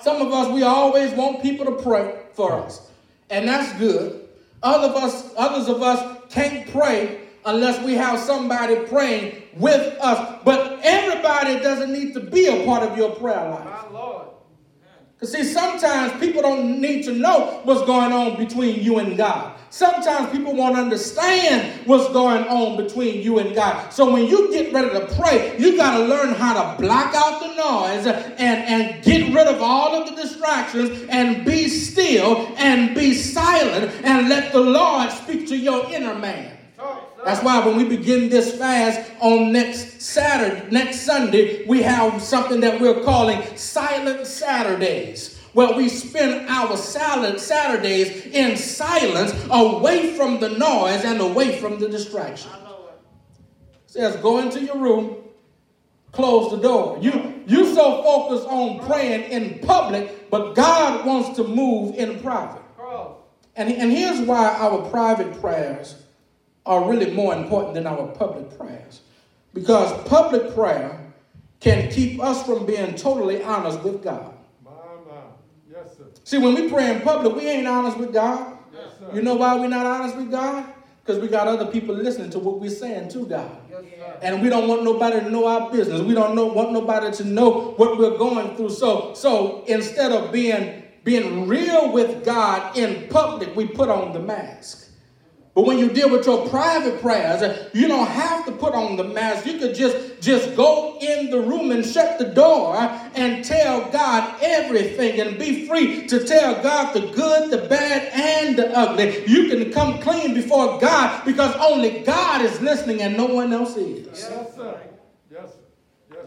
Some 0.03 0.21
of 0.21 0.31
us, 0.31 0.53
we 0.53 0.63
always 0.63 1.13
want 1.13 1.43
people 1.43 1.65
to 1.65 1.83
pray 1.83 2.21
for 2.35 2.53
us. 2.53 2.91
And 3.31 3.49
that's 3.49 3.73
good. 3.79 4.29
Other 4.63 4.89
of 4.89 4.97
us, 4.97 5.33
others 5.39 5.69
of 5.69 5.81
us 5.81 6.23
can't 6.29 6.71
pray 6.71 7.23
unless 7.47 7.83
we 7.83 7.95
have 7.95 8.19
somebody 8.19 8.77
praying 8.87 9.43
with 9.55 9.97
us. 10.03 10.41
But 10.45 10.81
everybody 10.83 11.61
doesn't 11.61 11.95
need 11.95 12.13
to 12.13 12.21
be 12.21 12.47
a 12.47 12.67
part 12.67 12.83
of 12.83 12.99
your 12.99 13.15
prayer 13.15 13.49
life. 13.49 13.65
My 13.65 13.89
Lord. 13.91 14.27
Because 15.15 15.33
see, 15.33 15.45
sometimes 15.45 16.13
people 16.21 16.43
don't 16.43 16.79
need 16.79 17.05
to 17.05 17.13
know 17.13 17.63
what's 17.65 17.87
going 17.87 18.13
on 18.13 18.37
between 18.37 18.83
you 18.83 18.99
and 18.99 19.17
God. 19.17 19.56
Sometimes 19.71 20.31
people 20.31 20.55
won't 20.55 20.77
understand 20.77 21.87
what's 21.87 22.13
going 22.13 22.45
on 22.45 22.77
between 22.77 23.23
you 23.23 23.39
and 23.39 23.55
God. 23.55 23.93
So 23.93 24.11
when 24.11 24.27
you 24.27 24.51
get 24.53 24.73
ready 24.73 24.91
to 24.91 25.15
pray, 25.17 25.57
you 25.59 25.77
got 25.77 25.99
to 25.99 26.05
learn 26.05 26.35
how 26.35 26.55
to 26.55 26.81
block 26.81 27.15
out 27.15 27.41
the 27.41 27.55
noise 27.55 28.07
and, 28.07 28.39
and 28.39 29.05
get 29.05 29.35
rid 29.35 29.47
of 29.47 29.61
all 29.61 29.95
of 29.95 30.09
the 30.09 30.23
distractions 30.23 31.07
and 31.09 31.45
be 31.45 31.69
still 31.69 32.55
and 32.57 32.95
be 32.95 33.15
silent 33.15 33.93
and 34.05 34.29
let 34.29 34.53
the 34.53 34.61
Lord 34.61 35.11
speak 35.11 35.47
to 35.49 35.57
your 35.57 35.91
inner 35.93 36.15
man. 36.15 36.57
That's 37.25 37.43
why 37.43 37.67
when 37.67 37.77
we 37.77 37.85
begin 37.85 38.29
this 38.29 38.57
fast 38.57 39.11
on 39.21 39.51
next 39.51 40.01
Saturday, 40.01 40.71
next 40.71 41.01
Sunday, 41.01 41.67
we 41.67 41.83
have 41.83 42.23
something 42.23 42.61
that 42.61 42.81
we're 42.81 43.03
calling 43.03 43.43
Silent 43.57 44.27
Saturdays, 44.29 45.36
where 45.57 45.75
we 45.75 45.89
spend 45.89 46.49
our 46.49 46.77
silent 46.77 47.41
Saturdays 47.41 48.27
in 48.27 48.57
silence, 48.57 49.33
away 49.51 50.15
from 50.15 50.39
the 50.39 50.51
noise 50.51 51.05
and 51.05 51.21
away 51.21 51.59
from 51.59 51.81
the 51.81 51.89
distraction. 51.89 52.51
Says, 53.87 54.17
go 54.17 54.39
into 54.39 54.63
your 54.63 54.77
room, 54.77 55.17
close 56.13 56.51
the 56.51 56.59
door. 56.59 56.99
You 57.01 57.43
you 57.47 57.75
so 57.75 58.03
focused 58.03 58.47
on 58.49 58.87
praying 58.87 59.31
in 59.31 59.61
public, 59.61 60.29
but 60.31 60.55
God 60.55 61.07
wants 61.07 61.37
to 61.37 61.45
move 61.45 61.95
in 61.95 62.21
private. 62.21 62.63
And, 63.57 63.73
and 63.73 63.91
here's 63.91 64.21
why 64.21 64.49
our 64.59 64.89
private 64.91 65.41
prayers 65.41 65.95
are 66.67 66.89
really 66.89 67.13
more 67.13 67.35
important 67.35 67.75
than 67.75 67.87
our 67.87 68.09
public 68.09 68.57
prayers. 68.59 69.01
Because 69.55 69.91
public 70.07 70.55
prayer 70.55 71.01
can 71.61 71.91
keep 71.91 72.23
us 72.23 72.45
from 72.45 72.67
being 72.67 72.95
totally 72.97 73.43
honest 73.43 73.83
with 73.83 74.05
God. 74.05 74.35
My, 74.63 74.73
my. 75.09 75.23
Yes, 75.71 75.97
sir. 75.97 76.06
See, 76.25 76.39
when 76.39 76.55
we 76.55 76.69
pray 76.69 76.95
in 76.95 77.03
public, 77.03 77.35
we 77.35 77.49
ain't 77.49 77.67
honest 77.67 77.99
with 77.99 78.13
God. 78.13 78.59
Yes. 78.73 79.15
You 79.15 79.23
know 79.23 79.35
why 79.35 79.55
we're 79.57 79.69
not 79.69 79.87
honest 79.87 80.17
with 80.17 80.31
God? 80.31 80.67
Because 81.05 81.23
we 81.23 81.29
got 81.29 81.47
other 81.47 81.67
people 81.67 81.95
listening 81.95 82.31
to 82.31 82.39
what 82.39 82.61
we're 82.61 82.69
saying 82.69 83.11
to 83.11 83.27
God. 83.27 83.57
Yes. 83.71 83.85
And 84.23 84.43
we 84.43 84.49
don't 84.49 84.67
want 84.67 84.83
nobody 84.83 85.21
to 85.21 85.31
know 85.31 85.47
our 85.47 85.71
business. 85.71 86.01
We 86.01 86.15
don't 86.15 86.35
know, 86.35 86.47
want 86.47 86.73
nobody 86.73 87.15
to 87.17 87.25
know 87.25 87.75
what 87.77 87.99
we're 87.99 88.19
going 88.19 88.57
through. 88.57 88.71
So, 88.71 89.15
so 89.15 89.65
instead 89.67 90.11
of 90.13 90.33
being, 90.33 90.83
being 91.05 91.47
real 91.47 91.93
with 91.93 92.25
God 92.25 92.77
in 92.77 93.09
public, 93.09 93.55
we 93.55 93.69
put 93.69 93.89
on 93.89 94.13
the 94.13 94.21
mask. 94.21 94.86
But 95.57 95.65
when 95.65 95.79
you 95.79 95.89
deal 95.89 96.11
with 96.11 96.27
your 96.27 96.47
private 96.51 97.01
prayers, 97.01 97.71
you 97.73 97.89
don't 97.89 98.07
have 98.07 98.45
to 98.45 98.53
put 98.53 98.75
on 98.75 98.97
the 98.97 99.05
mask. 99.05 99.47
You 99.47 99.59
could 99.59 99.75
just, 99.75 100.21
just 100.21 100.55
go 100.55 100.99
in 101.01 101.31
the 101.31 101.41
room 101.41 101.71
and 101.71 101.83
shut 101.83 102.19
the 102.19 102.27
door 102.27 102.77
and 102.77 103.43
tell 103.43 103.91
God 103.91 104.37
everything 104.43 105.19
and 105.19 105.39
be 105.39 105.67
free 105.67 106.07
to 106.09 106.27
tell 106.27 106.63
God 106.63 106.93
the 106.93 107.11
good, 107.11 107.51
the 107.51 107.67
bad, 107.69 108.13
and 108.13 108.59
the 108.59 108.77
ugly. 108.77 109.27
You 109.27 109.49
can 109.49 109.73
come 109.73 109.99
clean 110.01 110.35
before 110.35 110.79
God 110.79 111.25
because 111.25 111.57
only 111.57 112.01
God 112.01 112.43
is 112.43 112.61
listening 112.61 113.01
and 113.01 113.17
no 113.17 113.25
one 113.25 113.51
else 113.51 113.79
is. 113.79 114.09
Yes, 114.09 114.55
sir. 114.55 114.79
Yes. 115.33 115.57
Yes. 116.13 116.27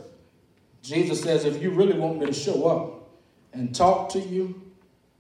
Jesus 0.81 1.21
says, 1.21 1.45
if 1.45 1.61
you 1.61 1.69
really 1.69 1.99
want 1.99 2.19
me 2.19 2.25
to 2.25 2.33
show 2.33 2.65
up 2.67 3.11
and 3.53 3.75
talk 3.75 4.09
to 4.13 4.19
you, 4.19 4.59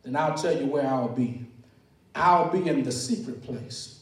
then 0.01 0.15
I'll 0.15 0.33
tell 0.33 0.59
you 0.59 0.65
where 0.65 0.87
I'll 0.87 1.09
be. 1.09 1.45
I'll 2.15 2.49
be 2.49 2.67
in 2.67 2.81
the 2.81 2.91
secret 2.91 3.43
place. 3.43 3.97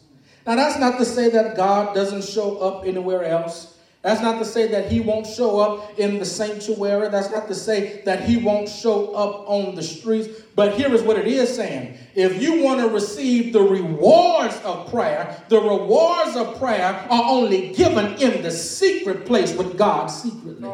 Now, 0.48 0.56
that's 0.56 0.80
not 0.80 0.98
to 0.98 1.04
say 1.04 1.30
that 1.32 1.58
God 1.58 1.94
doesn't 1.94 2.24
show 2.24 2.58
up 2.60 2.86
anywhere 2.86 3.26
else. 3.26 3.78
That's 4.02 4.22
not 4.22 4.40
to 4.40 4.46
say 4.46 4.70
that 4.70 4.90
He 4.90 5.02
won't 5.02 5.28
show 5.28 5.60
up 5.60 6.00
in 6.00 6.20
the 6.20 6.26
sanctuary. 6.26 7.10
That's 7.10 7.30
not 7.30 7.50
to 7.50 7.56
say 7.56 8.02
that 8.06 8.24
He 8.24 8.38
won't 8.38 8.70
show 8.70 9.14
up 9.14 9.50
on 9.50 9.76
the 9.76 9.84
streets. 9.84 10.30
But 10.56 10.76
here 10.76 10.94
is 10.94 11.02
what 11.02 11.18
it 11.18 11.28
is 11.28 11.54
saying. 11.54 11.98
If 12.16 12.42
you 12.42 12.64
want 12.64 12.80
to 12.80 12.88
receive 12.88 13.52
the 13.52 13.62
rewards 13.62 14.56
of 14.64 14.90
prayer, 14.90 15.44
the 15.50 15.60
rewards 15.60 16.38
of 16.38 16.58
prayer 16.58 17.06
are 17.10 17.24
only 17.26 17.74
given 17.74 18.14
in 18.14 18.42
the 18.42 18.52
secret 18.52 19.26
place 19.26 19.54
with 19.54 19.78
God 19.78 20.08
secretly. 20.08 20.72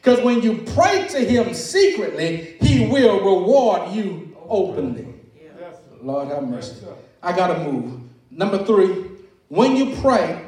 Because 0.00 0.24
when 0.24 0.40
you 0.40 0.62
pray 0.74 1.08
to 1.08 1.18
him 1.18 1.52
secretly, 1.52 2.56
he 2.60 2.86
will 2.86 3.18
reward 3.18 3.92
you 3.92 4.36
openly. 4.48 5.14
Yeah. 5.36 5.50
Yes, 5.58 5.76
sir. 5.76 5.96
Lord 6.00 6.28
have 6.28 6.44
mercy. 6.44 6.86
I 7.20 7.34
got 7.34 7.48
to 7.48 7.58
move. 7.70 8.01
Number 8.34 8.64
three, 8.64 9.10
when 9.48 9.76
you 9.76 9.94
pray, 9.96 10.42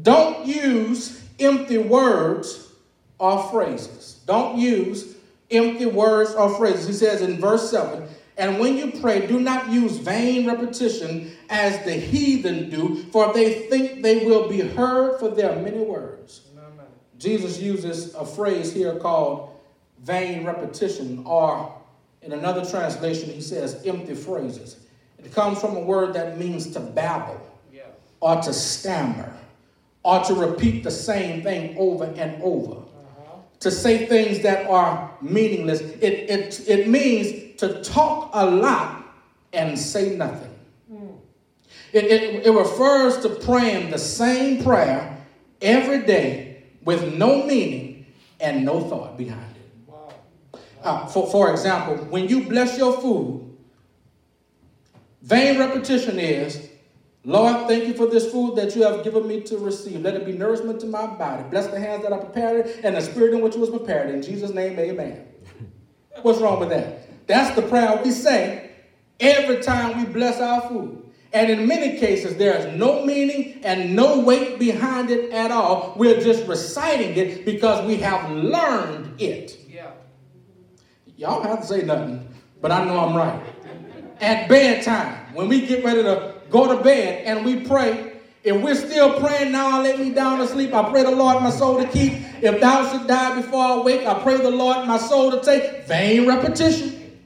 don't 0.00 0.46
use 0.46 1.22
empty 1.38 1.76
words 1.76 2.72
or 3.18 3.42
phrases. 3.50 4.20
Don't 4.24 4.58
use 4.58 5.16
empty 5.50 5.84
words 5.86 6.32
or 6.32 6.54
phrases. 6.56 6.86
He 6.86 6.92
says 6.94 7.20
in 7.20 7.38
verse 7.38 7.70
7 7.70 8.08
And 8.38 8.58
when 8.58 8.78
you 8.78 8.92
pray, 9.00 9.26
do 9.26 9.38
not 9.38 9.68
use 9.68 9.98
vain 9.98 10.46
repetition 10.46 11.32
as 11.50 11.84
the 11.84 11.92
heathen 11.92 12.70
do, 12.70 13.02
for 13.12 13.32
they 13.34 13.68
think 13.68 14.02
they 14.02 14.24
will 14.24 14.48
be 14.48 14.60
heard 14.60 15.20
for 15.20 15.28
their 15.28 15.56
many 15.56 15.80
words. 15.80 16.42
My. 16.56 16.62
Jesus 17.18 17.60
uses 17.60 18.14
a 18.14 18.24
phrase 18.24 18.72
here 18.72 18.94
called 18.94 19.50
vain 19.98 20.44
repetition, 20.44 21.24
or 21.26 21.74
in 22.22 22.32
another 22.32 22.64
translation, 22.64 23.28
he 23.28 23.42
says 23.42 23.82
empty 23.84 24.14
phrases. 24.14 24.79
It 25.24 25.32
comes 25.34 25.60
from 25.60 25.76
a 25.76 25.80
word 25.80 26.14
that 26.14 26.38
means 26.38 26.70
to 26.72 26.80
babble, 26.80 27.40
Yeah. 27.72 27.82
or 28.20 28.36
to 28.42 28.52
stammer, 28.52 29.32
or 30.02 30.20
to 30.24 30.34
repeat 30.34 30.82
the 30.84 30.90
same 30.90 31.42
thing 31.42 31.76
over 31.78 32.04
and 32.04 32.42
over, 32.42 32.72
Uh-huh. 32.72 33.36
to 33.60 33.70
say 33.70 34.06
things 34.06 34.40
that 34.40 34.66
are 34.68 35.10
meaningless. 35.20 35.80
It, 35.80 36.30
it, 36.30 36.68
it 36.68 36.88
means 36.88 37.58
to 37.60 37.82
talk 37.82 38.30
a 38.32 38.46
lot 38.46 39.04
and 39.52 39.78
say 39.78 40.16
nothing. 40.16 40.48
It, 41.92 42.04
it, 42.04 42.46
it 42.46 42.50
refers 42.52 43.18
to 43.22 43.28
praying 43.30 43.90
the 43.90 43.98
same 43.98 44.62
prayer 44.62 45.16
every 45.60 46.02
day 46.06 46.62
with 46.84 47.14
no 47.14 47.44
meaning 47.44 48.06
and 48.38 48.64
no 48.64 48.80
thought 48.80 49.18
behind 49.18 49.42
it. 49.56 50.60
Uh, 50.84 51.06
for, 51.06 51.26
for 51.30 51.50
example, 51.50 51.96
when 52.06 52.28
you 52.28 52.44
bless 52.48 52.78
your 52.78 52.92
food, 53.00 53.49
vain 55.22 55.58
repetition 55.58 56.18
is, 56.18 56.70
Lord, 57.24 57.68
thank 57.68 57.86
you 57.86 57.94
for 57.94 58.06
this 58.06 58.30
food 58.32 58.56
that 58.56 58.74
you 58.74 58.82
have 58.82 59.04
given 59.04 59.26
me 59.26 59.42
to 59.42 59.58
receive. 59.58 60.00
Let 60.00 60.14
it 60.14 60.24
be 60.24 60.32
nourishment 60.32 60.80
to 60.80 60.86
my 60.86 61.06
body. 61.06 61.42
Bless 61.50 61.66
the 61.66 61.78
hands 61.78 62.02
that 62.02 62.12
I 62.12 62.18
prepared 62.18 62.66
it 62.66 62.80
and 62.82 62.96
the 62.96 63.02
spirit 63.02 63.34
in 63.34 63.42
which 63.42 63.54
it 63.54 63.58
was 63.58 63.70
prepared. 63.70 64.14
In 64.14 64.22
Jesus' 64.22 64.52
name, 64.52 64.78
amen. 64.78 65.26
What's 66.22 66.40
wrong 66.40 66.60
with 66.60 66.70
that? 66.70 67.26
That's 67.26 67.54
the 67.54 67.62
prayer 67.62 68.00
we 68.02 68.10
say 68.10 68.70
every 69.20 69.62
time 69.62 69.98
we 69.98 70.10
bless 70.10 70.40
our 70.40 70.62
food. 70.62 71.00
And 71.32 71.48
in 71.48 71.68
many 71.68 71.98
cases, 71.98 72.36
there 72.36 72.56
is 72.56 72.76
no 72.76 73.04
meaning 73.04 73.60
and 73.62 73.94
no 73.94 74.18
weight 74.18 74.58
behind 74.58 75.10
it 75.10 75.30
at 75.30 75.52
all. 75.52 75.94
We're 75.96 76.20
just 76.20 76.46
reciting 76.48 77.16
it 77.16 77.44
because 77.44 77.86
we 77.86 77.98
have 77.98 78.30
learned 78.32 79.20
it. 79.20 79.56
Yeah. 79.68 79.92
Y'all 81.16 81.42
don't 81.42 81.50
have 81.50 81.60
to 81.60 81.66
say 81.66 81.82
nothing, 81.82 82.26
but 82.60 82.72
I 82.72 82.84
know 82.84 82.98
I'm 82.98 83.14
right. 83.14 83.40
At 84.20 84.48
bedtime, 84.48 85.34
when 85.34 85.48
we 85.48 85.66
get 85.66 85.82
ready 85.82 86.02
to 86.02 86.34
go 86.50 86.76
to 86.76 86.82
bed 86.82 87.24
and 87.24 87.44
we 87.44 87.64
pray, 87.66 88.12
if 88.42 88.60
we're 88.62 88.74
still 88.74 89.18
praying 89.20 89.52
now, 89.52 89.82
let 89.82 89.98
me 89.98 90.10
down 90.10 90.38
to 90.38 90.46
sleep. 90.46 90.72
I 90.72 90.88
pray 90.90 91.02
the 91.02 91.10
Lord 91.10 91.42
my 91.42 91.50
soul 91.50 91.78
to 91.78 91.86
keep. 91.88 92.12
If 92.42 92.60
thou 92.60 92.90
should 92.90 93.06
die 93.06 93.40
before 93.40 93.62
I 93.62 93.80
wake, 93.82 94.06
I 94.06 94.18
pray 94.22 94.38
the 94.38 94.50
Lord 94.50 94.86
my 94.86 94.96
soul 94.98 95.30
to 95.30 95.40
take. 95.40 95.84
Vain 95.84 96.26
repetition. 96.26 97.18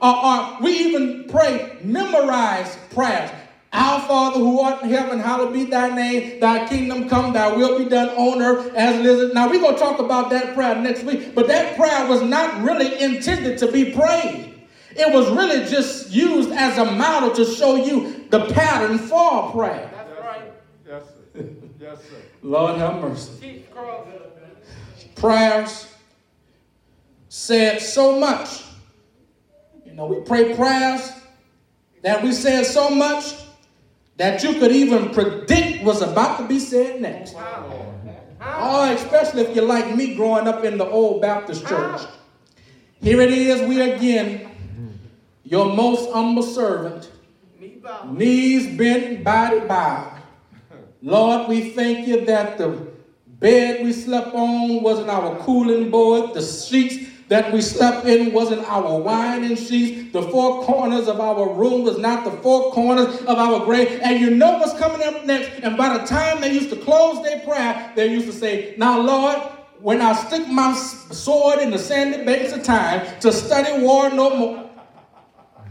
Or 0.00 0.58
we 0.60 0.72
even 0.72 1.26
pray, 1.28 1.78
memorize 1.82 2.76
prayers. 2.90 3.30
Our 3.72 4.00
Father 4.02 4.38
who 4.38 4.60
art 4.60 4.82
in 4.82 4.90
heaven, 4.90 5.18
hallowed 5.18 5.52
be 5.52 5.64
thy 5.64 5.94
name. 5.94 6.38
Thy 6.38 6.68
kingdom 6.68 7.08
come, 7.08 7.32
thy 7.32 7.52
will 7.52 7.78
be 7.78 7.86
done 7.86 8.10
on 8.10 8.40
earth 8.40 8.72
as 8.74 9.00
it 9.00 9.06
is. 9.06 9.34
Now 9.34 9.48
we're 9.48 9.60
going 9.60 9.74
to 9.74 9.80
talk 9.80 9.98
about 9.98 10.30
that 10.30 10.54
prayer 10.54 10.76
next 10.76 11.02
week, 11.02 11.34
but 11.34 11.48
that 11.48 11.76
prayer 11.76 12.06
was 12.08 12.22
not 12.22 12.62
really 12.62 13.00
intended 13.02 13.58
to 13.58 13.72
be 13.72 13.92
prayed. 13.92 14.53
It 14.96 15.12
was 15.12 15.30
really 15.30 15.68
just 15.68 16.10
used 16.10 16.50
as 16.52 16.78
a 16.78 16.84
model 16.84 17.30
to 17.32 17.44
show 17.44 17.76
you 17.76 18.26
the 18.30 18.46
pattern 18.52 18.98
for 18.98 19.50
prayer. 19.52 19.90
That's 19.92 20.20
right. 20.20 20.52
Yes, 20.86 21.02
sir. 21.34 21.44
Yes, 21.80 21.98
sir. 21.98 22.16
Lord 22.42 22.78
have 22.78 23.00
mercy. 23.00 23.32
Teach. 23.40 23.64
Prayers 25.16 25.88
said 27.28 27.80
so 27.80 28.18
much. 28.18 28.62
You 29.86 29.94
know, 29.94 30.06
we 30.06 30.20
pray 30.20 30.54
prayers 30.54 31.10
that 32.02 32.22
we 32.22 32.32
said 32.32 32.66
so 32.66 32.90
much 32.90 33.34
that 34.16 34.42
you 34.42 34.54
could 34.54 34.72
even 34.72 35.10
predict 35.10 35.82
was 35.82 36.02
about 36.02 36.38
to 36.38 36.46
be 36.46 36.58
said 36.58 37.00
next. 37.00 37.34
Oh, 37.36 38.92
especially 38.92 39.42
if 39.42 39.56
you're 39.56 39.64
like 39.64 39.96
me 39.96 40.14
growing 40.14 40.46
up 40.46 40.64
in 40.64 40.78
the 40.78 40.84
old 40.84 41.22
Baptist 41.22 41.66
church. 41.66 42.02
Here 43.00 43.20
it 43.20 43.32
is, 43.32 43.66
we 43.68 43.80
again, 43.80 44.50
your 45.44 45.74
most 45.74 46.10
humble 46.10 46.42
servant, 46.42 47.10
knees 48.06 48.76
bent, 48.76 49.22
body 49.22 49.60
bowed. 49.60 50.22
Lord, 51.02 51.48
we 51.48 51.70
thank 51.70 52.08
you 52.08 52.24
that 52.24 52.56
the 52.56 52.88
bed 53.26 53.84
we 53.84 53.92
slept 53.92 54.34
on 54.34 54.82
wasn't 54.82 55.10
our 55.10 55.38
cooling 55.40 55.90
board, 55.90 56.32
the 56.32 56.42
sheets 56.42 57.10
that 57.28 57.52
we 57.52 57.60
slept 57.60 58.06
in 58.06 58.32
wasn't 58.32 58.62
our 58.70 58.98
winding 59.00 59.56
sheets, 59.56 60.12
the 60.12 60.22
four 60.22 60.62
corners 60.64 61.08
of 61.08 61.20
our 61.20 61.52
room 61.52 61.84
was 61.84 61.98
not 61.98 62.24
the 62.24 62.30
four 62.42 62.72
corners 62.72 63.20
of 63.22 63.38
our 63.38 63.64
grave. 63.64 64.00
And 64.02 64.20
you 64.20 64.30
know 64.30 64.58
what's 64.58 64.78
coming 64.78 65.02
up 65.02 65.24
next. 65.24 65.62
And 65.62 65.76
by 65.76 65.96
the 65.96 66.04
time 66.04 66.40
they 66.40 66.52
used 66.52 66.70
to 66.70 66.76
close 66.76 67.22
their 67.22 67.40
prayer, 67.40 67.92
they 67.96 68.08
used 68.10 68.26
to 68.26 68.32
say, 68.32 68.74
Now, 68.76 69.00
Lord, 69.00 69.38
when 69.80 70.00
I 70.00 70.12
stick 70.14 70.48
my 70.48 70.74
sword 70.74 71.60
in 71.60 71.70
the 71.70 71.78
sandy 71.78 72.24
banks 72.24 72.52
of 72.52 72.62
time 72.62 73.20
to 73.20 73.32
study 73.32 73.82
war 73.82 74.10
no 74.10 74.36
more. 74.36 74.63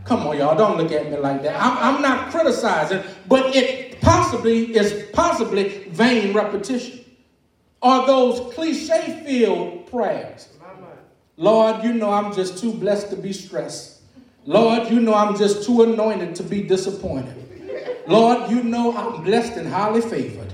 Come 0.05 0.27
on, 0.27 0.37
y'all, 0.37 0.57
don't 0.57 0.77
look 0.77 0.91
at 0.91 1.09
me 1.09 1.17
like 1.17 1.43
that. 1.43 1.61
I'm, 1.61 1.95
I'm 1.95 2.01
not 2.01 2.29
criticizing, 2.29 3.01
but 3.27 3.55
it 3.55 4.01
possibly 4.01 4.75
is 4.75 5.09
possibly 5.13 5.85
vain 5.89 6.33
repetition. 6.33 7.05
Are 7.81 8.05
those 8.05 8.53
cliche 8.53 9.23
filled 9.25 9.83
prayers. 9.93 10.49
Lord, 11.37 11.83
you 11.83 11.93
know 11.93 12.11
I'm 12.11 12.33
just 12.33 12.57
too 12.57 12.73
blessed 12.73 13.09
to 13.11 13.15
be 13.15 13.31
stressed. 13.31 14.01
Lord, 14.45 14.89
you 14.89 14.99
know 14.99 15.13
I'm 15.13 15.37
just 15.37 15.65
too 15.65 15.83
anointed 15.83 16.35
to 16.35 16.43
be 16.43 16.63
disappointed. 16.63 17.39
Lord, 18.07 18.49
you 18.49 18.63
know 18.63 18.95
I'm 18.95 19.23
blessed 19.23 19.53
and 19.53 19.67
highly 19.67 20.01
favored. 20.01 20.51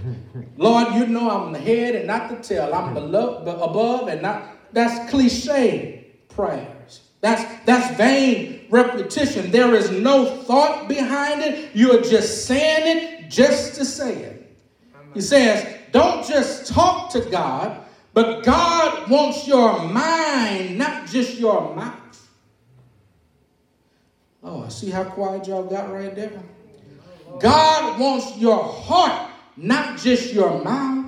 Lord, 0.58 0.94
you 0.94 1.08
know 1.08 1.30
I'm 1.30 1.54
the 1.54 1.60
head 1.60 1.96
and 1.96 2.08
not 2.08 2.30
the 2.30 2.36
tail. 2.38 2.74
I'm 2.74 2.94
beloved, 2.94 3.48
above 3.48 4.08
and 4.10 4.22
not. 4.22 4.74
That's 4.74 5.10
cliche 5.10 6.08
prayers. 6.30 7.02
That's 7.22 7.44
that's 7.66 7.96
vain 7.98 8.59
repetition. 8.70 9.52
There 9.52 9.74
is 9.76 9.92
no 9.92 10.26
thought 10.44 10.88
behind 10.88 11.42
it. 11.42 11.72
You're 11.76 12.02
just 12.02 12.46
saying 12.46 12.98
it 12.98 13.30
just 13.30 13.76
to 13.76 13.86
say 13.86 14.16
it. 14.16 14.58
He 15.14 15.22
says, 15.22 15.78
don't 15.92 16.26
just 16.26 16.72
talk 16.72 17.12
to 17.12 17.22
God, 17.22 17.84
but 18.14 18.44
God 18.44 19.10
wants 19.10 19.48
your 19.48 19.84
mind, 19.84 20.78
not 20.78 21.08
just 21.08 21.40
your 21.40 21.76
mouth. 21.76 21.96
Oh, 24.44 24.64
I 24.64 24.70
see 24.70 24.90
how 24.90 25.04
quiet 25.04 25.48
y'all 25.48 25.64
got 25.64 25.92
right 25.92 26.16
there. 26.16 26.32
God 27.40 28.00
wants 28.00 28.38
your 28.38 28.64
heart, 28.64 29.32
not 29.58 29.98
just 29.98 30.34
your 30.34 30.64
mouth. 30.64 31.06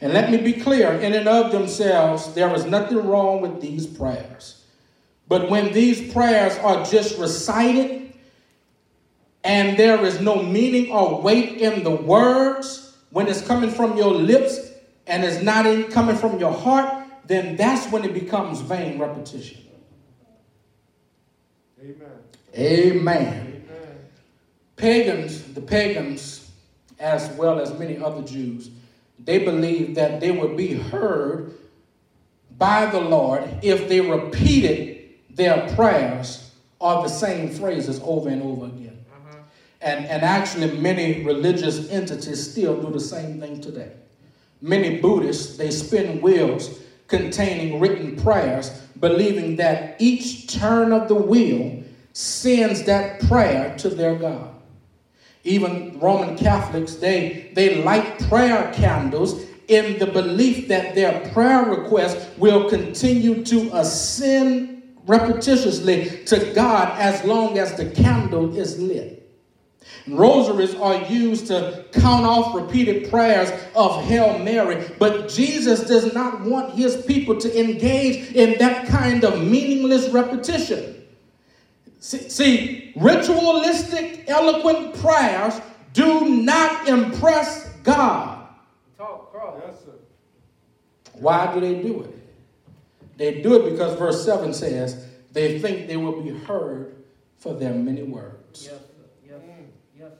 And 0.00 0.12
let 0.12 0.30
me 0.30 0.38
be 0.38 0.52
clear, 0.52 0.92
in 0.92 1.12
and 1.12 1.28
of 1.28 1.50
themselves, 1.50 2.32
there 2.34 2.54
is 2.54 2.64
nothing 2.64 2.98
wrong 3.06 3.40
with 3.40 3.60
these 3.60 3.86
prayers. 3.86 4.57
But 5.28 5.50
when 5.50 5.72
these 5.72 6.12
prayers 6.12 6.56
are 6.58 6.84
just 6.84 7.18
recited 7.18 8.14
and 9.44 9.76
there 9.76 10.04
is 10.04 10.20
no 10.20 10.42
meaning 10.42 10.90
or 10.90 11.20
weight 11.20 11.58
in 11.58 11.84
the 11.84 11.90
words, 11.90 12.96
when 13.10 13.28
it's 13.28 13.42
coming 13.42 13.70
from 13.70 13.96
your 13.96 14.12
lips 14.12 14.58
and 15.06 15.24
it's 15.24 15.42
not 15.42 15.66
in, 15.66 15.84
coming 15.90 16.16
from 16.16 16.38
your 16.40 16.52
heart, 16.52 17.06
then 17.26 17.56
that's 17.56 17.90
when 17.92 18.04
it 18.04 18.14
becomes 18.14 18.60
vain 18.62 18.98
repetition. 18.98 19.62
Amen. 21.80 21.96
Amen. 22.56 23.62
Amen. 23.68 23.98
Pagans, 24.76 25.42
the 25.52 25.60
pagans, 25.60 26.50
as 26.98 27.28
well 27.36 27.60
as 27.60 27.78
many 27.78 27.98
other 27.98 28.22
Jews, 28.22 28.70
they 29.18 29.38
believed 29.38 29.94
that 29.96 30.20
they 30.20 30.30
would 30.30 30.56
be 30.56 30.72
heard 30.74 31.54
by 32.56 32.86
the 32.86 33.00
Lord 33.00 33.44
if 33.62 33.88
they 33.88 34.00
repeated 34.00 34.97
their 35.38 35.72
prayers 35.74 36.50
are 36.80 37.02
the 37.02 37.08
same 37.08 37.48
phrases 37.48 38.00
over 38.04 38.28
and 38.28 38.42
over 38.42 38.66
again. 38.66 38.98
Mm-hmm. 39.10 39.38
And, 39.80 40.04
and 40.06 40.22
actually, 40.22 40.78
many 40.78 41.24
religious 41.24 41.88
entities 41.88 42.50
still 42.50 42.82
do 42.82 42.92
the 42.92 43.00
same 43.00 43.40
thing 43.40 43.60
today. 43.60 43.92
Many 44.60 45.00
Buddhists, 45.00 45.56
they 45.56 45.70
spin 45.70 46.20
wheels 46.20 46.80
containing 47.06 47.80
written 47.80 48.16
prayers, 48.16 48.70
believing 49.00 49.56
that 49.56 49.96
each 50.00 50.52
turn 50.52 50.92
of 50.92 51.08
the 51.08 51.14
wheel 51.14 51.82
sends 52.12 52.82
that 52.82 53.20
prayer 53.20 53.76
to 53.78 53.88
their 53.88 54.16
God. 54.16 54.50
Even 55.44 55.98
Roman 56.00 56.36
Catholics, 56.36 56.96
they, 56.96 57.52
they 57.54 57.82
light 57.82 58.18
prayer 58.28 58.72
candles 58.74 59.44
in 59.68 59.98
the 59.98 60.06
belief 60.06 60.66
that 60.68 60.96
their 60.96 61.30
prayer 61.30 61.64
requests 61.64 62.26
will 62.38 62.68
continue 62.68 63.44
to 63.44 63.70
ascend 63.76 64.77
repetitiously 65.08 66.24
to 66.26 66.52
God 66.54 66.96
as 67.00 67.24
long 67.24 67.58
as 67.58 67.74
the 67.74 67.86
candle 67.90 68.56
is 68.56 68.78
lit. 68.78 69.18
Rosaries 70.06 70.74
are 70.74 71.02
used 71.06 71.46
to 71.48 71.84
count 71.92 72.24
off 72.24 72.54
repeated 72.54 73.10
prayers 73.10 73.50
of 73.74 74.04
Hail 74.04 74.38
Mary, 74.38 74.86
but 74.98 75.28
Jesus 75.28 75.80
does 75.80 76.14
not 76.14 76.42
want 76.42 76.74
his 76.74 77.02
people 77.06 77.36
to 77.38 77.60
engage 77.60 78.32
in 78.32 78.58
that 78.58 78.86
kind 78.88 79.24
of 79.24 79.42
meaningless 79.42 80.08
repetition. 80.10 81.06
See, 82.00 82.28
see, 82.28 82.92
ritualistic, 82.96 84.24
eloquent 84.28 84.94
prayers 85.00 85.60
do 85.92 86.28
not 86.28 86.86
impress 86.86 87.68
God. 87.82 88.46
Talk 88.96 89.32
cross. 89.32 89.60
Yes, 89.66 89.84
sir. 89.84 89.92
Why 91.14 91.52
do 91.52 91.60
they 91.60 91.82
do 91.82 92.02
it? 92.02 92.17
They 93.18 93.42
do 93.42 93.56
it 93.56 93.70
because 93.70 93.98
verse 93.98 94.24
7 94.24 94.54
says 94.54 95.06
they 95.32 95.58
think 95.58 95.88
they 95.88 95.96
will 95.96 96.22
be 96.22 96.30
heard 96.30 96.94
for 97.36 97.52
their 97.52 97.74
many 97.74 98.04
words. 98.04 98.64
Yes, 98.64 98.80
sir. 98.80 98.80
Yes, 99.26 99.40
sir. 99.42 99.64
Yes. 99.98 100.12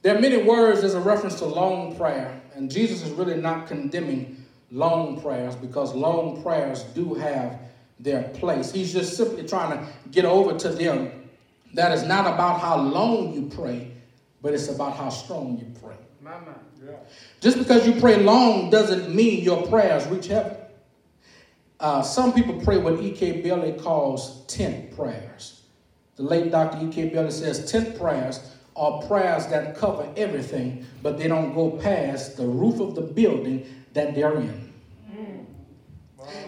There 0.00 0.16
are 0.16 0.20
many 0.20 0.42
words 0.42 0.84
as 0.84 0.94
a 0.94 1.00
reference 1.00 1.34
to 1.36 1.44
long 1.44 1.96
prayer, 1.96 2.40
and 2.54 2.70
Jesus 2.70 3.02
is 3.02 3.10
really 3.10 3.36
not 3.36 3.66
condemning 3.66 4.42
long 4.70 5.20
prayers 5.20 5.54
because 5.54 5.94
long 5.94 6.42
prayers 6.42 6.82
do 6.94 7.12
have 7.14 7.60
their 8.00 8.22
place. 8.30 8.72
He's 8.72 8.92
just 8.92 9.18
simply 9.18 9.46
trying 9.46 9.78
to 9.78 9.86
get 10.10 10.24
over 10.24 10.58
to 10.58 10.68
them 10.70 11.12
that 11.74 11.92
is 11.92 12.04
not 12.04 12.26
about 12.26 12.60
how 12.60 12.78
long 12.78 13.34
you 13.34 13.50
pray, 13.54 13.92
but 14.40 14.54
it's 14.54 14.68
about 14.68 14.96
how 14.96 15.10
strong 15.10 15.58
you 15.58 15.66
pray. 15.82 15.96
My 16.20 16.32
mind. 16.32 16.56
Yeah. 16.84 16.92
Just 17.40 17.58
because 17.58 17.86
you 17.86 18.00
pray 18.00 18.16
long 18.22 18.70
doesn't 18.70 19.14
mean 19.14 19.42
your 19.44 19.66
prayers 19.66 20.06
reach 20.08 20.26
heaven. 20.26 20.56
Uh, 21.80 22.02
some 22.02 22.32
people 22.32 22.60
pray 22.60 22.78
what 22.78 23.00
E.K. 23.00 23.40
Bailey 23.42 23.72
calls 23.72 24.44
tent 24.46 24.96
prayers. 24.96 25.62
The 26.16 26.24
late 26.24 26.50
Dr. 26.50 26.84
E.K. 26.84 27.10
Bailey 27.10 27.30
says 27.30 27.70
tent 27.70 27.96
prayers 27.96 28.40
are 28.74 29.00
prayers 29.02 29.46
that 29.46 29.76
cover 29.76 30.12
everything, 30.16 30.84
but 31.02 31.18
they 31.18 31.28
don't 31.28 31.54
go 31.54 31.70
past 31.70 32.36
the 32.36 32.46
roof 32.46 32.80
of 32.80 32.94
the 32.96 33.02
building 33.02 33.66
that 33.92 34.14
they're 34.14 34.36
in. 34.40 34.72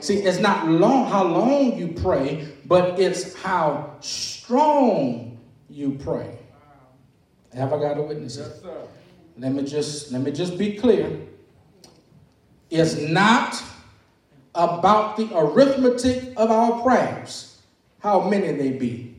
See, 0.00 0.16
it's 0.18 0.38
not 0.38 0.68
long 0.68 1.06
how 1.06 1.24
long 1.24 1.78
you 1.78 1.88
pray, 1.88 2.48
but 2.66 2.98
it's 2.98 3.34
how 3.34 3.94
strong 4.00 5.38
you 5.68 5.98
pray. 6.02 6.38
Have 7.54 7.72
I 7.72 7.80
got 7.80 7.98
a 7.98 8.02
witness? 8.02 8.36
Yes, 8.36 8.60
sir. 8.62 8.88
Let 9.38 9.52
me 9.52 9.62
just 9.64 10.12
let 10.12 10.22
me 10.22 10.32
just 10.32 10.58
be 10.58 10.76
clear. 10.76 11.20
It's 12.70 12.96
not 12.96 13.62
about 14.54 15.16
the 15.16 15.28
arithmetic 15.36 16.34
of 16.36 16.50
our 16.50 16.82
prayers, 16.82 17.58
how 18.00 18.28
many 18.28 18.52
they 18.52 18.72
be, 18.72 19.16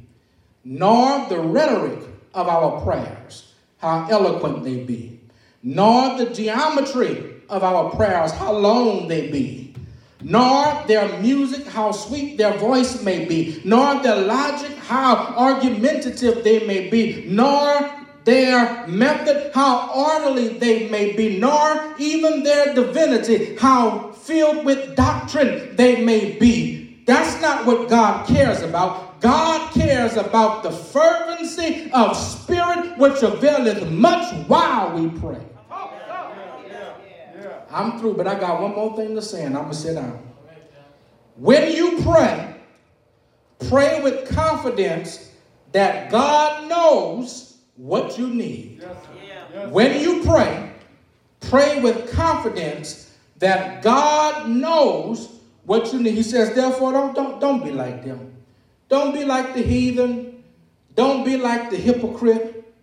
nor 0.64 1.28
the 1.28 1.40
rhetoric 1.40 2.00
of 2.34 2.48
our 2.48 2.82
prayers, 2.82 3.54
how 3.78 4.08
eloquent 4.10 4.64
they 4.64 4.84
be, 4.84 5.20
nor 5.64 6.18
the 6.18 6.30
geometry 6.30 7.42
of 7.50 7.64
our 7.64 7.90
prayers, 7.92 8.32
how 8.32 8.54
long 8.54 9.08
they 9.08 9.30
be, 9.30 9.76
nor 10.22 10.84
their 10.88 11.20
music, 11.20 11.66
how 11.68 11.92
sweet 11.92 12.38
their 12.38 12.58
voice 12.58 13.04
may 13.04 13.26
be, 13.26 13.62
nor 13.66 14.02
their 14.02 14.22
logic, 14.22 14.76
how 14.78 15.16
argumentative 15.38 16.44
they 16.44 16.66
may 16.66 16.90
be, 16.90 17.26
nor 17.28 18.01
their 18.24 18.86
method, 18.88 19.52
how 19.54 19.92
orderly 19.94 20.50
they 20.58 20.90
may 20.90 21.14
be, 21.14 21.40
nor 21.40 21.96
even 21.98 22.44
their 22.44 22.74
divinity, 22.74 23.56
how 23.56 24.12
filled 24.12 24.66
with 24.66 24.96
doctrine 24.96 25.76
they 25.76 26.04
may 26.04 26.38
be. 26.38 27.04
That's 27.06 27.42
not 27.42 27.66
what 27.66 27.90
God 27.90 28.28
cares 28.28 28.62
about. 28.62 29.20
God 29.22 29.72
cares 29.74 30.18
about 30.18 30.64
the 30.64 30.72
fervency 30.72 31.92
of 31.92 32.16
spirit 32.16 32.98
which 32.98 33.22
availeth 33.24 33.90
much 33.90 34.34
while 34.48 34.98
we 34.98 35.10
pray. 35.20 35.42
I'm 37.70 38.00
through, 38.00 38.16
but 38.16 38.28
I 38.28 38.40
got 38.40 38.62
one 38.62 38.76
more 38.76 38.96
thing 38.96 39.16
to 39.16 39.22
say, 39.22 39.46
and 39.46 39.56
I'm 39.56 39.64
gonna 39.64 39.74
sit 39.74 39.96
down. 39.96 40.22
When 41.38 41.72
you 41.72 42.02
pray, 42.02 42.56
pray 43.70 44.02
with 44.02 44.30
confidence 44.30 45.32
that 45.72 46.12
God 46.12 46.68
knows 46.68 47.51
what 47.76 48.18
you 48.18 48.28
need. 48.28 48.80
Yes, 48.82 48.96
sir. 49.04 49.10
Yes, 49.54 49.72
When 49.72 50.00
you 50.00 50.24
pray, 50.24 50.72
pray 51.40 51.82
with 51.82 52.12
confidence 52.12 53.16
that 53.40 53.82
God 53.82 54.50
knows 54.50 55.30
what 55.66 55.92
you 55.92 56.00
need. 56.00 56.14
He 56.14 56.24
says, 56.24 56.54
therefore, 56.54 56.92
don't, 56.92 57.16
don't, 57.16 57.40
don't 57.40 57.64
be 57.64 57.72
like 57.72 58.04
them. 58.04 58.34
Don't 58.90 59.14
be 59.14 59.26
like 59.26 59.54
the 59.54 59.62
heathen. 59.62 60.44
Don't 60.96 61.24
be 61.24 61.38
like 61.38 61.70
the 61.70 61.78
hypocrite. 61.78 62.74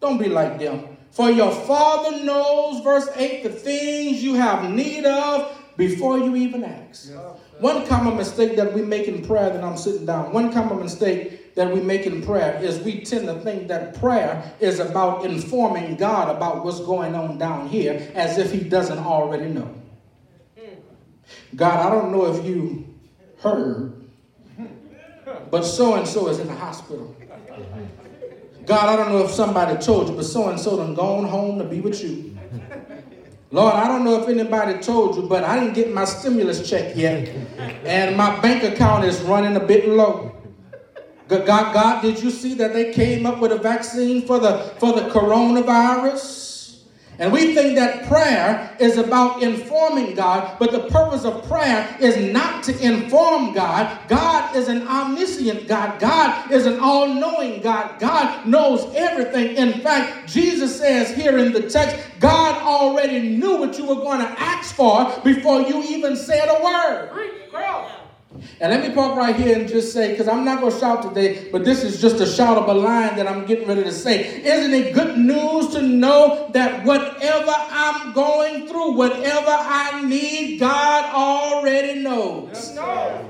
Don't 0.00 0.18
be 0.18 0.28
like 0.28 0.58
them. 0.58 0.96
For 1.10 1.30
your 1.30 1.52
Father 1.52 2.24
knows, 2.24 2.82
verse 2.82 3.08
8, 3.14 3.44
the 3.44 3.50
things 3.50 4.22
you 4.22 4.34
have 4.34 4.70
need 4.70 5.04
of 5.04 5.56
before 5.76 6.18
you 6.18 6.34
even 6.34 6.64
ask. 6.64 7.12
One 7.60 7.86
common 7.86 8.16
mistake 8.16 8.56
that 8.56 8.72
we 8.72 8.82
make 8.82 9.06
in 9.06 9.24
prayer, 9.24 9.50
that 9.50 9.62
I'm 9.62 9.76
sitting 9.76 10.06
down, 10.06 10.32
one 10.32 10.52
common 10.52 10.80
mistake 10.80 11.43
that 11.54 11.72
we 11.72 11.80
make 11.80 12.06
in 12.06 12.22
prayer 12.22 12.60
is 12.62 12.80
we 12.80 13.00
tend 13.02 13.26
to 13.26 13.34
think 13.40 13.68
that 13.68 13.98
prayer 14.00 14.52
is 14.60 14.80
about 14.80 15.24
informing 15.24 15.96
God 15.96 16.34
about 16.34 16.64
what's 16.64 16.80
going 16.80 17.14
on 17.14 17.38
down 17.38 17.68
here 17.68 18.10
as 18.14 18.38
if 18.38 18.50
He 18.50 18.60
doesn't 18.60 18.98
already 18.98 19.46
know. 19.46 19.72
God, 21.54 21.86
I 21.86 21.90
don't 21.90 22.10
know 22.10 22.34
if 22.34 22.44
you 22.44 22.84
heard, 23.38 24.04
but 25.50 25.62
so 25.62 25.94
and 25.94 26.06
so 26.06 26.28
is 26.28 26.40
in 26.40 26.48
the 26.48 26.54
hospital. 26.54 27.14
God, 28.66 28.88
I 28.88 28.96
don't 28.96 29.12
know 29.12 29.24
if 29.24 29.30
somebody 29.30 29.80
told 29.80 30.08
you, 30.08 30.16
but 30.16 30.24
so 30.24 30.48
and 30.48 30.58
so 30.58 30.76
done 30.76 30.94
gone 30.94 31.24
home 31.24 31.58
to 31.58 31.64
be 31.64 31.80
with 31.80 32.02
you. 32.02 32.36
Lord, 33.52 33.74
I 33.74 33.86
don't 33.86 34.04
know 34.04 34.20
if 34.20 34.28
anybody 34.28 34.80
told 34.80 35.14
you, 35.14 35.22
but 35.28 35.44
I 35.44 35.60
didn't 35.60 35.74
get 35.74 35.92
my 35.92 36.06
stimulus 36.06 36.68
check 36.68 36.96
yet, 36.96 37.28
and 37.84 38.16
my 38.16 38.40
bank 38.40 38.64
account 38.64 39.04
is 39.04 39.20
running 39.20 39.54
a 39.54 39.60
bit 39.64 39.88
low. 39.88 40.33
God, 41.28 41.46
God, 41.72 42.02
did 42.02 42.22
you 42.22 42.30
see 42.30 42.54
that 42.54 42.72
they 42.72 42.92
came 42.92 43.24
up 43.24 43.40
with 43.40 43.52
a 43.52 43.58
vaccine 43.58 44.26
for 44.26 44.38
the 44.38 44.74
for 44.78 44.92
the 44.92 45.08
coronavirus? 45.08 46.44
And 47.18 47.32
we 47.32 47.54
think 47.54 47.76
that 47.76 48.06
prayer 48.08 48.76
is 48.80 48.98
about 48.98 49.42
informing 49.42 50.16
God, 50.16 50.58
but 50.58 50.72
the 50.72 50.90
purpose 50.90 51.24
of 51.24 51.46
prayer 51.46 51.96
is 52.00 52.32
not 52.32 52.64
to 52.64 52.76
inform 52.84 53.52
God. 53.52 54.08
God 54.08 54.56
is 54.56 54.68
an 54.68 54.86
omniscient 54.88 55.68
God. 55.68 56.00
God 56.00 56.50
is 56.50 56.66
an 56.66 56.80
all 56.80 57.06
knowing 57.06 57.60
God. 57.62 58.00
God 58.00 58.46
knows 58.46 58.92
everything. 58.96 59.56
In 59.56 59.80
fact, 59.80 60.28
Jesus 60.28 60.76
says 60.76 61.14
here 61.14 61.38
in 61.38 61.52
the 61.52 61.70
text, 61.70 61.96
God 62.18 62.60
already 62.62 63.20
knew 63.36 63.58
what 63.58 63.78
you 63.78 63.84
were 63.84 63.94
going 63.94 64.20
to 64.20 64.40
ask 64.40 64.74
for 64.74 65.12
before 65.22 65.60
you 65.60 65.84
even 65.84 66.16
said 66.16 66.48
a 66.48 66.64
word. 66.64 67.10
Cross. 67.50 68.03
And 68.60 68.72
let 68.72 68.86
me 68.86 68.94
park 68.94 69.16
right 69.16 69.34
here 69.34 69.56
and 69.58 69.68
just 69.68 69.92
say, 69.92 70.10
because 70.10 70.28
I'm 70.28 70.44
not 70.44 70.60
going 70.60 70.72
to 70.72 70.78
shout 70.78 71.02
today, 71.02 71.48
but 71.52 71.64
this 71.64 71.84
is 71.84 72.00
just 72.00 72.16
a 72.20 72.26
shout 72.26 72.56
of 72.56 72.68
a 72.68 72.74
line 72.74 73.16
that 73.16 73.28
I'm 73.28 73.44
getting 73.46 73.68
ready 73.68 73.84
to 73.84 73.92
say. 73.92 74.42
Isn't 74.42 74.72
it 74.74 74.94
good 74.94 75.18
news 75.18 75.68
to 75.74 75.82
know 75.82 76.50
that 76.52 76.84
whatever 76.84 77.52
I'm 77.56 78.12
going 78.12 78.66
through, 78.66 78.92
whatever 78.92 79.50
I 79.50 80.02
need, 80.04 80.58
God 80.58 81.14
already 81.14 82.00
knows? 82.00 82.70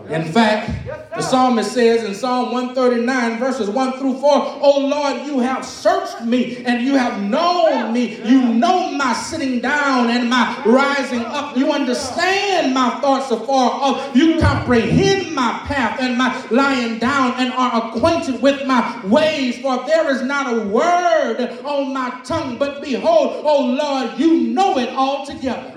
In 0.09 0.33
fact, 0.33 0.71
the 1.15 1.23
psalmist 1.23 1.73
says 1.73 2.05
in 2.05 2.15
Psalm 2.15 2.53
139, 2.53 3.39
verses 3.39 3.69
1 3.69 3.99
through 3.99 4.21
4, 4.21 4.23
Oh 4.25 4.87
Lord, 4.87 5.27
you 5.27 5.41
have 5.41 5.65
searched 5.65 6.23
me 6.23 6.65
and 6.65 6.85
you 6.85 6.97
have 6.97 7.23
known 7.23 7.93
me. 7.93 8.21
You 8.25 8.43
know 8.55 8.93
my 8.93 9.13
sitting 9.13 9.61
down 9.61 10.11
and 10.11 10.29
my 10.29 10.63
rising 10.67 11.25
up. 11.25 11.57
You 11.57 11.73
understand 11.73 12.75
my 12.75 13.01
thoughts 13.01 13.31
afar 13.31 13.71
off. 13.71 14.15
You 14.17 14.41
comprehend 14.41 14.94
my 15.35 15.61
path 15.67 16.01
and 16.01 16.17
my 16.17 16.47
lying 16.51 16.99
down 16.99 17.35
and 17.39 17.53
are 17.53 17.89
acquainted 17.89 18.41
with 18.41 18.67
my 18.67 19.01
ways. 19.05 19.59
For 19.61 19.85
there 19.87 20.11
is 20.11 20.23
not 20.23 20.53
a 20.53 20.67
word 20.69 21.41
on 21.65 21.93
my 21.93 22.21
tongue, 22.25 22.57
but 22.59 22.83
behold, 22.83 23.43
oh 23.45 23.65
Lord, 23.67 24.19
you 24.19 24.49
know 24.49 24.79
it 24.79 24.91
altogether. 24.91 25.74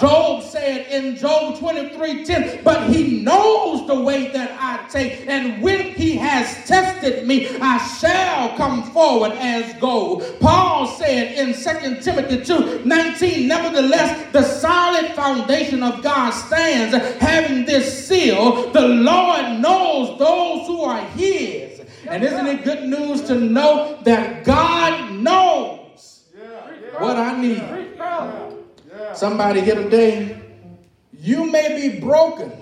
Job 0.00 0.42
said 0.42 0.86
in 0.90 1.16
Job 1.16 1.58
23 1.58 2.24
10, 2.24 2.64
but 2.64 2.90
he 2.90 3.22
knows 3.22 3.86
the 3.86 3.98
way 3.98 4.28
that 4.32 4.56
I 4.60 4.86
take, 4.88 5.26
and 5.26 5.62
when 5.62 5.92
he 5.92 6.16
has 6.16 6.66
tested 6.66 7.26
me, 7.26 7.48
I 7.60 7.78
shall 7.98 8.56
come 8.56 8.82
forward 8.92 9.32
as 9.32 9.72
gold. 9.80 10.24
Paul 10.40 10.86
said 10.86 11.32
in 11.38 11.54
2 11.54 12.02
Timothy 12.02 12.44
2 12.44 12.84
19, 12.84 13.48
nevertheless, 13.48 14.32
the 14.32 14.42
solid 14.42 15.12
foundation 15.14 15.82
of 15.82 16.02
God 16.02 16.30
stands, 16.30 16.94
having 17.18 17.64
this 17.64 18.06
seal 18.06 18.70
the 18.72 18.86
Lord 18.86 19.60
knows 19.60 20.18
those 20.18 20.66
who 20.66 20.82
are 20.82 21.02
his. 21.10 21.80
And 22.08 22.22
isn't 22.22 22.46
it 22.46 22.64
good 22.64 22.84
news 22.84 23.22
to 23.22 23.34
know 23.34 23.98
that 24.04 24.44
God 24.44 25.12
knows 25.12 26.22
what 26.98 27.16
I 27.16 27.40
need? 27.40 27.96
Somebody 29.14 29.60
here 29.60 29.74
today, 29.74 30.40
you 31.18 31.50
may 31.50 31.74
be 31.80 32.00
broken, 32.00 32.52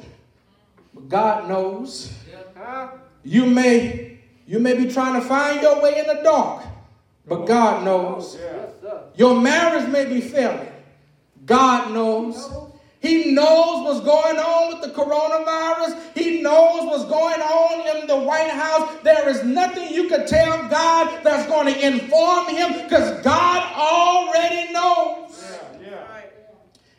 but 0.92 1.08
God 1.08 1.48
knows. 1.48 2.12
You 3.22 3.46
may 3.46 4.18
you 4.46 4.58
may 4.58 4.76
be 4.76 4.92
trying 4.92 5.20
to 5.20 5.26
find 5.26 5.62
your 5.62 5.80
way 5.80 5.98
in 5.98 6.06
the 6.06 6.22
dark, 6.22 6.64
but 7.26 7.46
God 7.46 7.84
knows. 7.84 8.38
Your 9.16 9.40
marriage 9.40 9.88
may 9.88 10.04
be 10.04 10.20
failing. 10.20 10.68
God 11.46 11.92
knows. 11.92 12.50
He 13.00 13.32
knows 13.32 13.84
what's 13.84 14.00
going 14.00 14.38
on 14.38 14.72
with 14.72 14.82
the 14.82 14.98
coronavirus. 14.98 16.14
He 16.14 16.40
knows 16.40 16.86
what's 16.86 17.04
going 17.04 17.40
on 17.40 17.96
in 18.00 18.06
the 18.06 18.16
White 18.16 18.50
House. 18.50 18.96
There 19.02 19.28
is 19.28 19.44
nothing 19.44 19.92
you 19.92 20.08
could 20.08 20.26
tell 20.26 20.68
God 20.68 21.22
that's 21.22 21.46
going 21.48 21.72
to 21.72 21.86
inform 21.86 22.48
him 22.48 22.72
because 22.82 23.22
God 23.22 23.72
already 23.74 24.72
knows. 24.72 25.23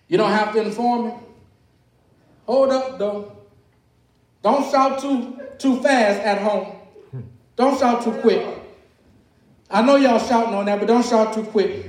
You 0.07 0.17
don't 0.17 0.31
have 0.31 0.53
to 0.53 0.61
inform 0.61 1.11
him. 1.11 1.19
Hold 2.45 2.71
up, 2.71 2.99
though. 2.99 3.35
Don't 4.43 4.69
shout 4.69 4.99
too 4.99 5.39
too 5.57 5.81
fast 5.81 6.21
at 6.21 6.39
home. 6.41 6.75
Don't 7.55 7.79
shout 7.79 8.03
too 8.03 8.11
quick. 8.21 8.45
I 9.69 9.81
know 9.81 9.95
y'all 9.95 10.19
shouting 10.19 10.53
on 10.53 10.65
that, 10.65 10.79
but 10.79 10.87
don't 10.87 11.05
shout 11.05 11.33
too 11.33 11.43
quick. 11.43 11.85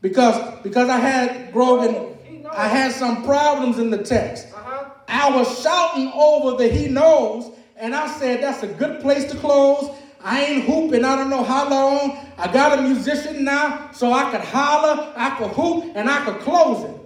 Because 0.00 0.60
because 0.62 0.88
I 0.88 0.98
had 0.98 1.52
Grogan, 1.52 2.16
I 2.50 2.68
had 2.68 2.92
some 2.92 3.24
problems 3.24 3.78
in 3.78 3.90
the 3.90 4.02
text. 4.02 4.48
Uh-huh. 4.52 4.90
I 5.06 5.36
was 5.36 5.62
shouting 5.62 6.10
over 6.14 6.56
the 6.56 6.68
He 6.68 6.88
Knows, 6.88 7.52
and 7.76 7.94
I 7.94 8.08
said, 8.18 8.42
That's 8.42 8.62
a 8.62 8.66
good 8.68 9.00
place 9.00 9.30
to 9.30 9.36
close. 9.38 9.90
I 10.20 10.42
ain't 10.42 10.64
hooping, 10.64 11.04
I 11.04 11.16
don't 11.16 11.28
know 11.28 11.44
how 11.44 11.68
long. 11.68 12.18
I 12.38 12.50
got 12.50 12.78
a 12.78 12.82
musician 12.82 13.44
now, 13.44 13.90
so 13.92 14.12
I 14.12 14.30
could 14.30 14.40
holler, 14.40 15.12
I 15.14 15.36
could 15.36 15.50
hoop, 15.50 15.92
and 15.94 16.08
I 16.08 16.24
could 16.24 16.40
close 16.40 16.82
it. 16.84 17.03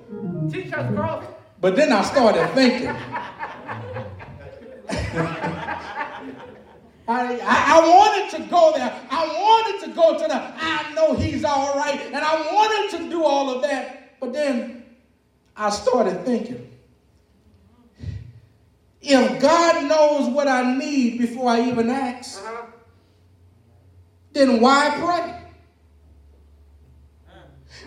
Teach 0.51 0.73
us, 0.73 0.95
Cross. 0.95 1.25
But 1.61 1.77
then 1.77 1.93
I 1.93 2.03
started 2.03 2.49
thinking. 2.55 2.89
I, 7.09 7.41
I, 7.41 7.41
I 7.77 7.89
wanted 7.89 8.37
to 8.37 8.51
go 8.51 8.73
there. 8.75 8.93
I 9.11 9.27
wanted 9.27 9.87
to 9.87 9.93
go 9.95 10.13
to 10.19 10.29
the, 10.29 10.35
I 10.35 10.93
know 10.95 11.15
he's 11.15 11.43
all 11.45 11.75
right. 11.77 11.99
And 12.01 12.17
I 12.17 12.53
wanted 12.53 12.99
to 12.99 13.11
do 13.11 13.25
all 13.25 13.51
of 13.51 13.63
that. 13.63 14.21
But 14.21 14.33
then 14.35 14.85
I 15.57 15.71
started 15.71 16.25
thinking, 16.25 16.71
if 19.01 19.41
God 19.41 19.85
knows 19.89 20.29
what 20.29 20.49
I 20.49 20.77
need 20.77 21.19
before 21.19 21.51
I 21.51 21.63
even 21.69 21.89
ask, 21.89 22.43
Uh-huh. 22.45 22.67
then 24.33 24.61
why 24.61 24.91
pray? 25.01 25.35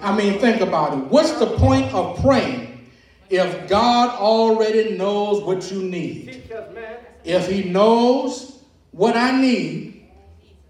I 0.01 0.15
mean, 0.15 0.39
think 0.39 0.61
about 0.61 0.93
it. 0.97 1.03
What's 1.05 1.33
the 1.39 1.47
point 1.57 1.93
of 1.93 2.19
praying 2.21 2.89
if 3.29 3.69
God 3.69 4.19
already 4.19 4.97
knows 4.97 5.43
what 5.43 5.71
you 5.71 5.83
need? 5.83 6.43
If 7.23 7.47
He 7.47 7.69
knows 7.69 8.59
what 8.91 9.15
I 9.15 9.31
need, 9.39 10.09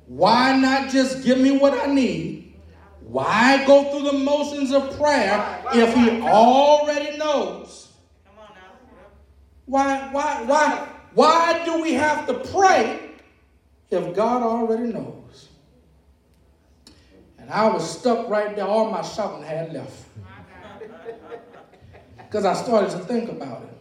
why 0.07 0.57
not 0.57 0.89
just 0.89 1.23
give 1.23 1.39
me 1.39 1.57
what 1.57 1.73
I 1.73 1.85
need? 1.87 2.53
Why 2.99 3.65
go 3.65 3.89
through 3.89 4.11
the 4.11 4.17
motions 4.17 4.71
of 4.71 4.97
prayer 4.97 5.63
if 5.73 5.93
He 5.95 6.21
already 6.21 7.17
knows? 7.17 7.89
Why, 9.65 10.09
why, 10.11 10.43
why, 10.43 10.87
why 11.13 11.61
do 11.65 11.81
we 11.81 11.93
have 11.93 12.27
to 12.27 12.33
pray 12.33 13.11
if 13.89 14.13
God 14.13 14.43
already 14.43 14.91
knows? 14.91 15.20
And 17.41 17.49
I 17.49 17.67
was 17.67 17.99
stuck 17.99 18.29
right 18.29 18.55
there. 18.55 18.65
All 18.65 18.89
my 18.89 19.01
shouting 19.01 19.43
had 19.43 19.73
left. 19.73 19.93
Because 22.17 22.45
I 22.45 22.53
started 22.53 22.91
to 22.91 22.99
think 22.99 23.29
about 23.29 23.63
it. 23.63 23.77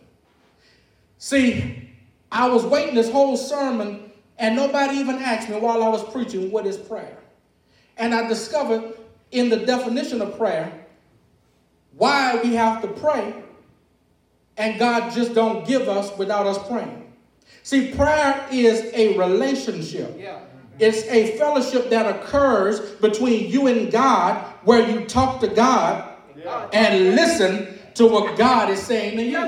See, 1.19 1.89
I 2.33 2.49
was 2.49 2.65
waiting 2.65 2.97
this 2.97 3.09
whole 3.09 3.37
sermon, 3.37 4.11
and 4.39 4.57
nobody 4.57 4.97
even 4.97 5.17
asked 5.17 5.49
me 5.49 5.57
while 5.57 5.85
I 5.85 5.89
was 5.89 6.03
preaching, 6.11 6.51
what 6.51 6.67
is 6.67 6.77
prayer? 6.77 7.17
And 7.97 8.13
I 8.13 8.27
discovered 8.27 8.95
in 9.31 9.51
the 9.51 9.59
definition 9.59 10.21
of 10.21 10.37
prayer 10.37 10.87
why 11.97 12.41
we 12.43 12.55
have 12.55 12.83
to 12.83 12.89
pray, 12.89 13.35
and 14.57 14.81
God 14.81 15.13
just 15.13 15.33
don't 15.33 15.65
give 15.65 15.89
us 15.89 16.17
without 16.19 16.47
us 16.47 16.59
praying. 16.67 17.13
See, 17.63 17.93
prayer 17.93 18.49
is 18.51 18.91
a 18.95 19.17
relationship. 19.17 20.17
Yeah. 20.19 20.41
It's 20.81 21.07
a 21.09 21.37
fellowship 21.37 21.91
that 21.91 22.07
occurs 22.07 22.81
between 22.97 23.51
you 23.51 23.66
and 23.66 23.93
God 23.93 24.43
where 24.64 24.89
you 24.89 25.05
talk 25.05 25.41
to 25.41 25.49
God 25.49 26.14
Yeah. 26.37 26.68
and 26.72 27.14
listen 27.14 27.78
to 27.95 28.07
what 28.07 28.39
God 28.39 28.70
is 28.70 28.81
saying 28.81 29.16
to 29.18 29.22
you. 29.22 29.41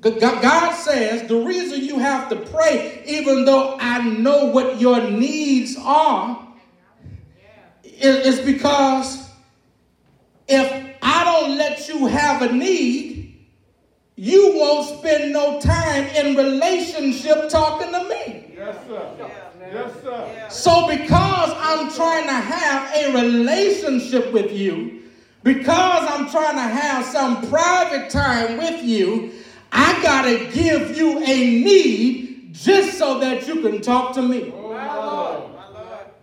God 0.00 0.74
says 0.74 1.26
the 1.28 1.36
reason 1.36 1.84
you 1.84 1.98
have 1.98 2.28
to 2.28 2.36
pray, 2.36 3.02
even 3.06 3.44
though 3.44 3.76
I 3.80 4.02
know 4.02 4.46
what 4.46 4.80
your 4.80 5.10
needs 5.10 5.76
are, 5.82 6.46
is 7.82 8.40
because 8.40 9.28
if 10.46 10.96
I 11.02 11.24
don't 11.24 11.56
let 11.58 11.88
you 11.88 12.06
have 12.06 12.42
a 12.42 12.52
need, 12.52 13.17
you 14.18 14.56
won't 14.56 14.98
spend 14.98 15.32
no 15.32 15.60
time 15.60 16.04
in 16.06 16.34
relationship 16.34 17.48
talking 17.48 17.92
to 17.92 18.02
me. 18.08 18.52
Yes, 18.52 18.76
sir. 18.88 19.14
Yes, 19.72 19.92
sir. 20.02 20.46
So, 20.50 20.88
because 20.88 21.52
I'm 21.56 21.92
trying 21.92 22.26
to 22.26 22.32
have 22.32 22.96
a 22.96 23.14
relationship 23.14 24.32
with 24.32 24.50
you, 24.52 25.02
because 25.44 26.10
I'm 26.10 26.28
trying 26.30 26.56
to 26.56 26.62
have 26.62 27.04
some 27.04 27.48
private 27.48 28.10
time 28.10 28.58
with 28.58 28.82
you, 28.82 29.30
I 29.70 30.02
gotta 30.02 30.50
give 30.52 30.96
you 30.96 31.20
a 31.20 31.62
need 31.62 32.52
just 32.52 32.98
so 32.98 33.20
that 33.20 33.46
you 33.46 33.62
can 33.62 33.80
talk 33.80 34.14
to 34.14 34.22
me. 34.22 34.50
Lord. 34.50 35.57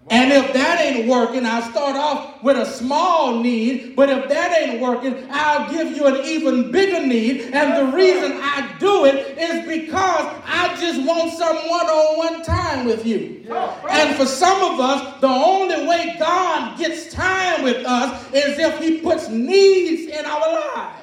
And 0.08 0.32
if 0.32 0.53
that 0.53 0.80
ain't 0.82 1.08
working, 1.08 1.47
I'll 1.47 1.64
start 1.72 1.95
off 1.95 2.43
with 2.43 2.58
a 2.58 2.66
small 2.66 3.41
need. 3.41 3.95
But 3.95 4.10
if 4.10 4.30
that 4.30 4.56
ain't 4.56 4.80
working, 4.80 5.28
I'll 5.32 5.72
give 5.72 5.97
you 5.97 6.06
an 6.06 6.24
even 6.24 6.72
bigger 6.72 7.06
need. 7.06 7.41
And 7.53 7.76
the 7.76 7.95
reason 7.95 8.34
I 8.34 8.76
do 8.80 9.06
it 9.06 9.36
is 9.36 9.68
because 9.68 10.41
I 10.45 10.76
just 10.80 11.01
want 11.08 11.34
some 11.34 11.56
one 11.56 11.88
on 11.88 12.18
one 12.18 12.43
time 12.43 12.86
with 12.86 13.03
you. 13.03 13.45
And 13.89 14.16
for 14.16 14.28
some 14.28 14.74
of 14.74 14.80
us, 14.80 15.22
the 15.22 15.28
only 15.28 15.88
way 15.88 16.16
God 16.20 16.78
gets 16.78 17.12
time 17.12 17.64
with 17.64 17.84
us 17.86 18.26
is 18.32 18.60
if 18.60 18.80
He 18.80 18.99
puts 18.99 19.30
needs 19.30 20.12
in 20.12 20.24
our 20.24 20.39
lives. 20.39 21.01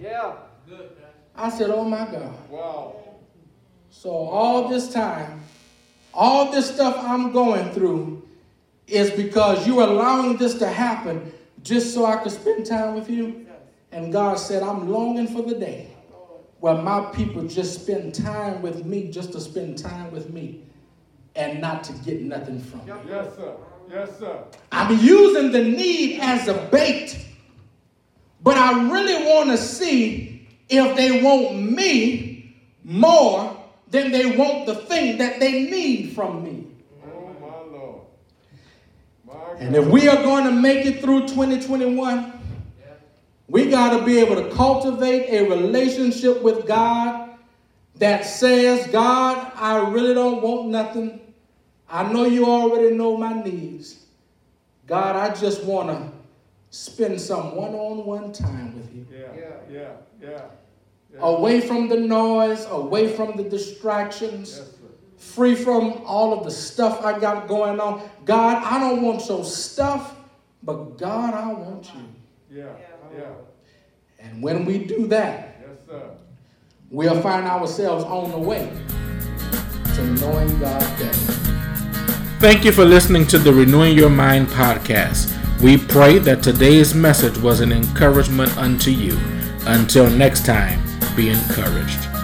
Yeah. 0.00 0.36
I 1.34 1.50
said, 1.50 1.68
Oh 1.68 1.84
my 1.84 2.06
God. 2.10 2.34
Wow. 2.48 2.96
So 3.90 4.10
all 4.10 4.68
this 4.68 4.90
time, 4.92 5.40
all 6.16 6.50
this 6.50 6.74
stuff 6.74 6.96
I'm 6.98 7.30
going 7.30 7.70
through 7.72 8.26
is 8.86 9.10
because 9.10 9.66
you're 9.66 9.82
allowing 9.82 10.36
this 10.36 10.54
to 10.54 10.68
happen 10.68 11.32
just 11.62 11.92
so 11.92 12.06
I 12.06 12.16
could 12.16 12.32
spend 12.32 12.66
time 12.66 12.94
with 12.94 13.10
you. 13.10 13.46
And 13.92 14.12
God 14.12 14.38
said, 14.38 14.62
I'm 14.62 14.90
longing 14.90 15.28
for 15.28 15.42
the 15.42 15.54
day 15.54 15.90
where 16.60 16.74
my 16.74 17.04
people 17.12 17.46
just 17.46 17.82
spend 17.82 18.14
time 18.14 18.62
with 18.62 18.84
me 18.84 19.10
just 19.10 19.32
to 19.32 19.40
spend 19.40 19.78
time 19.78 20.10
with 20.10 20.30
me 20.30 20.62
and 21.34 21.60
not 21.60 21.84
to 21.84 21.92
get 21.92 22.22
nothing 22.22 22.60
from 22.60 22.80
me. 22.80 22.92
Yes, 23.08 23.36
sir. 23.36 23.56
Yes, 23.90 24.18
sir. 24.18 24.44
I'm 24.72 24.98
using 24.98 25.52
the 25.52 25.62
need 25.62 26.20
as 26.20 26.48
a 26.48 26.54
bait, 26.72 27.24
but 28.42 28.56
I 28.56 28.90
really 28.90 29.26
want 29.26 29.50
to 29.50 29.58
see 29.58 30.48
if 30.68 30.96
they 30.96 31.22
want 31.22 31.60
me 31.60 32.56
more 32.82 33.55
than 33.88 34.10
they 34.10 34.36
want 34.36 34.66
the 34.66 34.74
thing 34.74 35.18
that 35.18 35.40
they 35.40 35.62
need 35.64 36.14
from 36.14 36.42
me. 36.42 36.66
Oh, 37.04 37.36
my 37.40 37.76
Lord. 37.76 38.00
My 39.26 39.58
And 39.60 39.76
if 39.76 39.86
we 39.86 40.08
are 40.08 40.22
going 40.22 40.44
to 40.44 40.52
make 40.52 40.86
it 40.86 41.00
through 41.00 41.28
2021, 41.28 42.32
we 43.48 43.70
got 43.70 43.98
to 43.98 44.04
be 44.04 44.18
able 44.18 44.36
to 44.36 44.54
cultivate 44.54 45.28
a 45.30 45.48
relationship 45.48 46.42
with 46.42 46.66
God 46.66 47.30
that 47.96 48.24
says, 48.26 48.86
God, 48.88 49.52
I 49.54 49.88
really 49.88 50.14
don't 50.14 50.42
want 50.42 50.68
nothing. 50.68 51.20
I 51.88 52.12
know 52.12 52.24
you 52.24 52.46
already 52.46 52.94
know 52.94 53.16
my 53.16 53.40
needs. 53.42 54.04
God, 54.86 55.16
I 55.16 55.34
just 55.34 55.64
want 55.64 55.88
to 55.88 56.12
spend 56.70 57.20
some 57.20 57.54
one 57.54 57.74
on 57.74 58.04
one 58.04 58.32
time 58.32 58.76
with 58.76 58.94
you. 58.94 59.06
Yeah, 59.10 59.26
yeah, 59.36 59.50
yeah. 59.70 59.88
yeah. 60.20 60.42
Away 61.20 61.60
from 61.60 61.88
the 61.88 61.96
noise, 61.96 62.66
away 62.70 63.08
from 63.14 63.36
the 63.36 63.42
distractions 63.44 64.58
Yes, 64.58 64.68
free 65.16 65.54
from 65.54 66.02
all 66.04 66.32
of 66.36 66.44
the 66.44 66.50
stuff 66.50 67.04
I 67.04 67.18
got 67.18 67.48
going 67.48 67.80
on. 67.80 68.02
God, 68.24 68.62
I 68.62 68.78
don't 68.78 69.02
want 69.02 69.26
your 69.28 69.44
stuff, 69.44 70.14
but 70.62 70.98
God, 70.98 71.34
I 71.34 71.52
want 71.52 71.90
you. 71.94 72.58
Yeah, 72.58 72.64
yeah. 73.16 73.24
And 74.18 74.42
when 74.42 74.64
we 74.64 74.78
do 74.84 75.06
that, 75.08 75.56
Yes, 75.60 75.78
sir. 75.88 76.10
we'll 76.90 77.20
find 77.22 77.46
ourselves 77.46 78.04
on 78.04 78.30
the 78.30 78.38
way 78.38 78.70
to 79.94 80.02
knowing 80.20 80.58
God 80.58 80.80
better. 80.98 81.32
Thank 82.40 82.64
you 82.64 82.72
for 82.72 82.84
listening 82.84 83.26
to 83.28 83.38
the 83.38 83.52
Renewing 83.52 83.96
Your 83.96 84.10
Mind 84.10 84.48
podcast. 84.48 85.32
We 85.62 85.78
pray 85.78 86.18
that 86.18 86.42
today's 86.42 86.94
message 86.94 87.38
was 87.38 87.60
an 87.60 87.72
encouragement 87.72 88.54
unto 88.58 88.90
you. 88.90 89.18
Until 89.66 90.08
next 90.10 90.44
time, 90.44 90.85
be 91.16 91.30
encouraged. 91.30 92.15